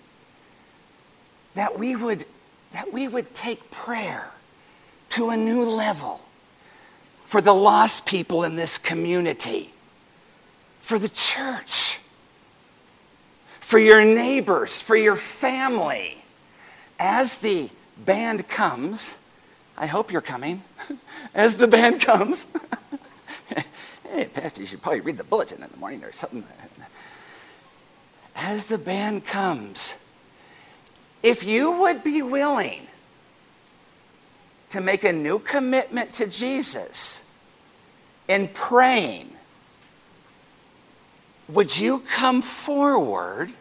that 1.53 1.77
we 1.77 1.95
would, 1.95 2.25
that 2.71 2.91
we 2.93 3.07
would 3.07 3.33
take 3.33 3.71
prayer 3.71 4.31
to 5.09 5.29
a 5.29 5.37
new 5.37 5.63
level 5.63 6.21
for 7.25 7.41
the 7.41 7.53
lost 7.53 8.05
people 8.05 8.43
in 8.43 8.55
this 8.55 8.77
community, 8.77 9.73
for 10.79 10.99
the 10.99 11.09
church? 11.09 11.91
for 13.71 13.79
your 13.79 14.03
neighbors, 14.03 14.81
for 14.81 14.97
your 14.97 15.15
family. 15.15 16.17
As 16.99 17.37
the 17.37 17.69
band 17.97 18.49
comes, 18.49 19.17
I 19.77 19.85
hope 19.85 20.11
you're 20.11 20.19
coming. 20.19 20.63
As 21.33 21.55
the 21.55 21.69
band 21.69 22.01
comes, 22.01 22.47
hey, 24.11 24.25
Pastor, 24.25 24.59
you 24.59 24.67
should 24.67 24.81
probably 24.81 24.99
read 24.99 25.15
the 25.15 25.23
bulletin 25.23 25.63
in 25.63 25.71
the 25.71 25.77
morning 25.77 26.03
or 26.03 26.11
something. 26.11 26.43
As 28.51 28.65
the 28.65 28.77
band 28.77 29.23
comes, 29.25 29.97
if 31.23 31.41
you 31.41 31.71
would 31.71 32.03
be 32.03 32.21
willing 32.21 32.85
to 34.71 34.81
make 34.81 35.05
a 35.05 35.13
new 35.13 35.39
commitment 35.39 36.11
to 36.15 36.27
Jesus 36.27 37.23
in 38.27 38.49
praying, 38.49 39.31
would 41.47 41.79
you 41.79 41.99
come 41.99 42.41
forward 42.41 43.53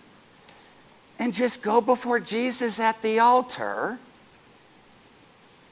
and 1.20 1.33
just 1.33 1.62
go 1.62 1.81
before 1.81 2.18
Jesus 2.18 2.81
at 2.81 3.00
the 3.00 3.20
altar 3.20 4.00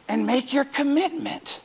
and 0.07 0.29
make 0.29 0.53
your 0.53 0.65
commitment. 0.65 1.61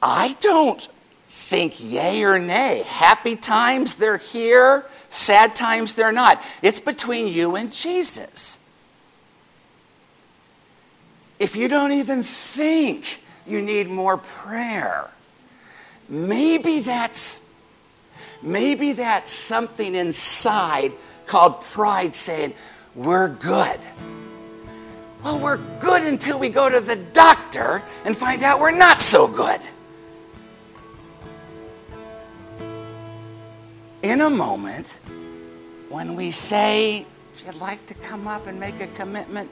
I 0.00 0.36
don't 0.38 0.88
think 1.36 1.80
yay 1.80 2.24
or 2.24 2.38
nay. 2.38 2.82
Happy 2.86 3.36
times, 3.36 3.96
they're 3.96 4.16
here. 4.16 4.86
Sad 5.08 5.54
times, 5.54 5.94
they're 5.94 6.12
not. 6.12 6.42
It's 6.62 6.80
between 6.80 7.28
you 7.28 7.56
and 7.56 7.72
Jesus. 7.72 8.58
If 11.38 11.54
you 11.54 11.68
don't 11.68 11.92
even 11.92 12.22
think 12.22 13.22
you 13.46 13.62
need 13.62 13.88
more 13.88 14.16
prayer, 14.16 15.10
maybe 16.08 16.80
that's 16.80 17.40
Maybe 18.42 18.92
that's 18.92 19.32
something 19.32 19.94
inside 19.94 20.92
called 21.26 21.60
pride 21.62 22.14
saying, 22.14 22.54
We're 22.94 23.28
good. 23.28 23.80
Well, 25.24 25.40
we're 25.40 25.56
good 25.80 26.02
until 26.02 26.38
we 26.38 26.48
go 26.48 26.68
to 26.68 26.80
the 26.80 26.96
doctor 26.96 27.82
and 28.04 28.16
find 28.16 28.42
out 28.42 28.60
we're 28.60 28.70
not 28.70 29.00
so 29.00 29.26
good. 29.26 29.60
In 34.06 34.20
a 34.20 34.30
moment, 34.30 34.86
when 35.88 36.14
we 36.14 36.30
say, 36.30 37.04
if 37.34 37.44
you'd 37.44 37.56
like 37.56 37.84
to 37.86 37.94
come 37.94 38.28
up 38.28 38.46
and 38.46 38.60
make 38.60 38.80
a 38.80 38.86
commitment 38.86 39.50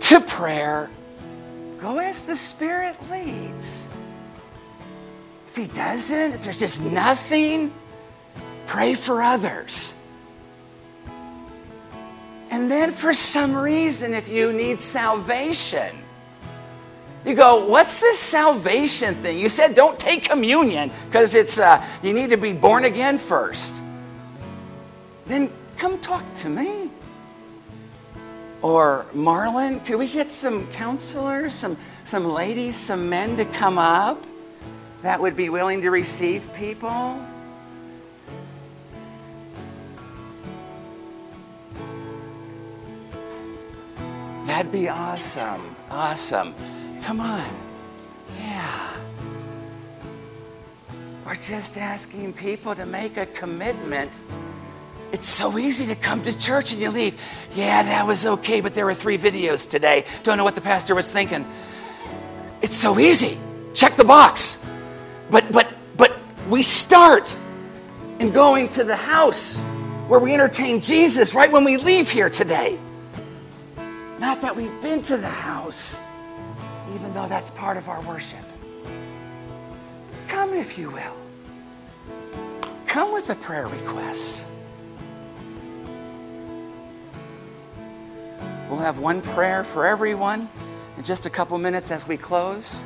to 0.00 0.20
prayer, 0.20 0.90
go 1.80 1.96
as 1.96 2.20
the 2.24 2.36
Spirit 2.36 2.94
leads. 3.10 3.88
If 5.46 5.56
he 5.56 5.66
doesn't, 5.68 6.34
if 6.34 6.44
there's 6.44 6.58
just 6.58 6.82
nothing, 6.82 7.72
pray 8.66 8.92
for 8.92 9.22
others. 9.22 9.98
And 12.50 12.70
then, 12.70 12.92
for 12.92 13.14
some 13.14 13.56
reason, 13.56 14.12
if 14.12 14.28
you 14.28 14.52
need 14.52 14.78
salvation, 14.78 15.99
you 17.24 17.34
go, 17.34 17.66
what's 17.66 18.00
this 18.00 18.18
salvation 18.18 19.14
thing? 19.16 19.38
You 19.38 19.48
said 19.48 19.74
don't 19.74 19.98
take 19.98 20.24
communion 20.24 20.90
because 21.06 21.34
it's 21.34 21.58
uh, 21.58 21.84
you 22.02 22.12
need 22.12 22.30
to 22.30 22.36
be 22.36 22.52
born 22.52 22.84
again 22.84 23.18
first. 23.18 23.82
Then 25.26 25.50
come 25.76 25.98
talk 25.98 26.24
to 26.36 26.48
me. 26.48 26.90
Or 28.62 29.06
Marlon, 29.14 29.84
could 29.86 29.96
we 29.96 30.08
get 30.08 30.30
some 30.30 30.66
counselors, 30.72 31.54
some 31.54 31.78
some 32.04 32.26
ladies, 32.26 32.76
some 32.76 33.08
men 33.08 33.36
to 33.36 33.44
come 33.44 33.78
up? 33.78 34.26
that 35.02 35.20
would 35.20 35.36
be 35.36 35.48
willing 35.48 35.80
to 35.82 35.90
receive 35.90 36.52
people? 36.54 37.18
That'd 44.44 44.72
be 44.72 44.88
awesome. 44.88 45.76
Awesome. 45.90 46.54
Come 47.02 47.20
on. 47.20 47.48
Yeah. 48.38 48.96
We're 51.24 51.34
just 51.34 51.76
asking 51.76 52.32
people 52.34 52.74
to 52.74 52.86
make 52.86 53.16
a 53.16 53.26
commitment. 53.26 54.20
It's 55.12 55.28
so 55.28 55.58
easy 55.58 55.86
to 55.86 55.94
come 55.94 56.22
to 56.22 56.38
church 56.38 56.72
and 56.72 56.80
you 56.80 56.90
leave. 56.90 57.20
Yeah, 57.54 57.82
that 57.82 58.06
was 58.06 58.26
okay, 58.26 58.60
but 58.60 58.74
there 58.74 58.84
were 58.84 58.94
three 58.94 59.18
videos 59.18 59.68
today. 59.68 60.04
Don't 60.22 60.36
know 60.36 60.44
what 60.44 60.54
the 60.54 60.60
pastor 60.60 60.94
was 60.94 61.10
thinking. 61.10 61.44
It's 62.62 62.76
so 62.76 62.98
easy. 62.98 63.38
Check 63.74 63.94
the 63.94 64.04
box. 64.04 64.64
But, 65.30 65.50
but, 65.52 65.72
but 65.96 66.16
we 66.48 66.62
start 66.62 67.34
in 68.18 68.30
going 68.30 68.68
to 68.70 68.84
the 68.84 68.96
house 68.96 69.58
where 70.08 70.20
we 70.20 70.34
entertain 70.34 70.80
Jesus 70.80 71.34
right 71.34 71.50
when 71.50 71.64
we 71.64 71.76
leave 71.76 72.10
here 72.10 72.28
today. 72.28 72.78
Not 74.18 74.40
that 74.42 74.54
we've 74.54 74.82
been 74.82 75.02
to 75.04 75.16
the 75.16 75.28
house, 75.28 76.00
though 77.20 77.28
that's 77.28 77.50
part 77.50 77.76
of 77.76 77.88
our 77.88 78.00
worship. 78.02 78.40
Come, 80.28 80.54
if 80.54 80.78
you 80.78 80.90
will. 80.90 81.16
Come 82.86 83.12
with 83.12 83.28
a 83.28 83.34
prayer 83.34 83.66
request. 83.66 84.46
We'll 88.68 88.78
have 88.78 88.98
one 88.98 89.20
prayer 89.20 89.64
for 89.64 89.86
everyone 89.86 90.48
in 90.96 91.02
just 91.02 91.26
a 91.26 91.30
couple 91.30 91.58
minutes 91.58 91.90
as 91.90 92.08
we 92.08 92.16
close. 92.16 92.80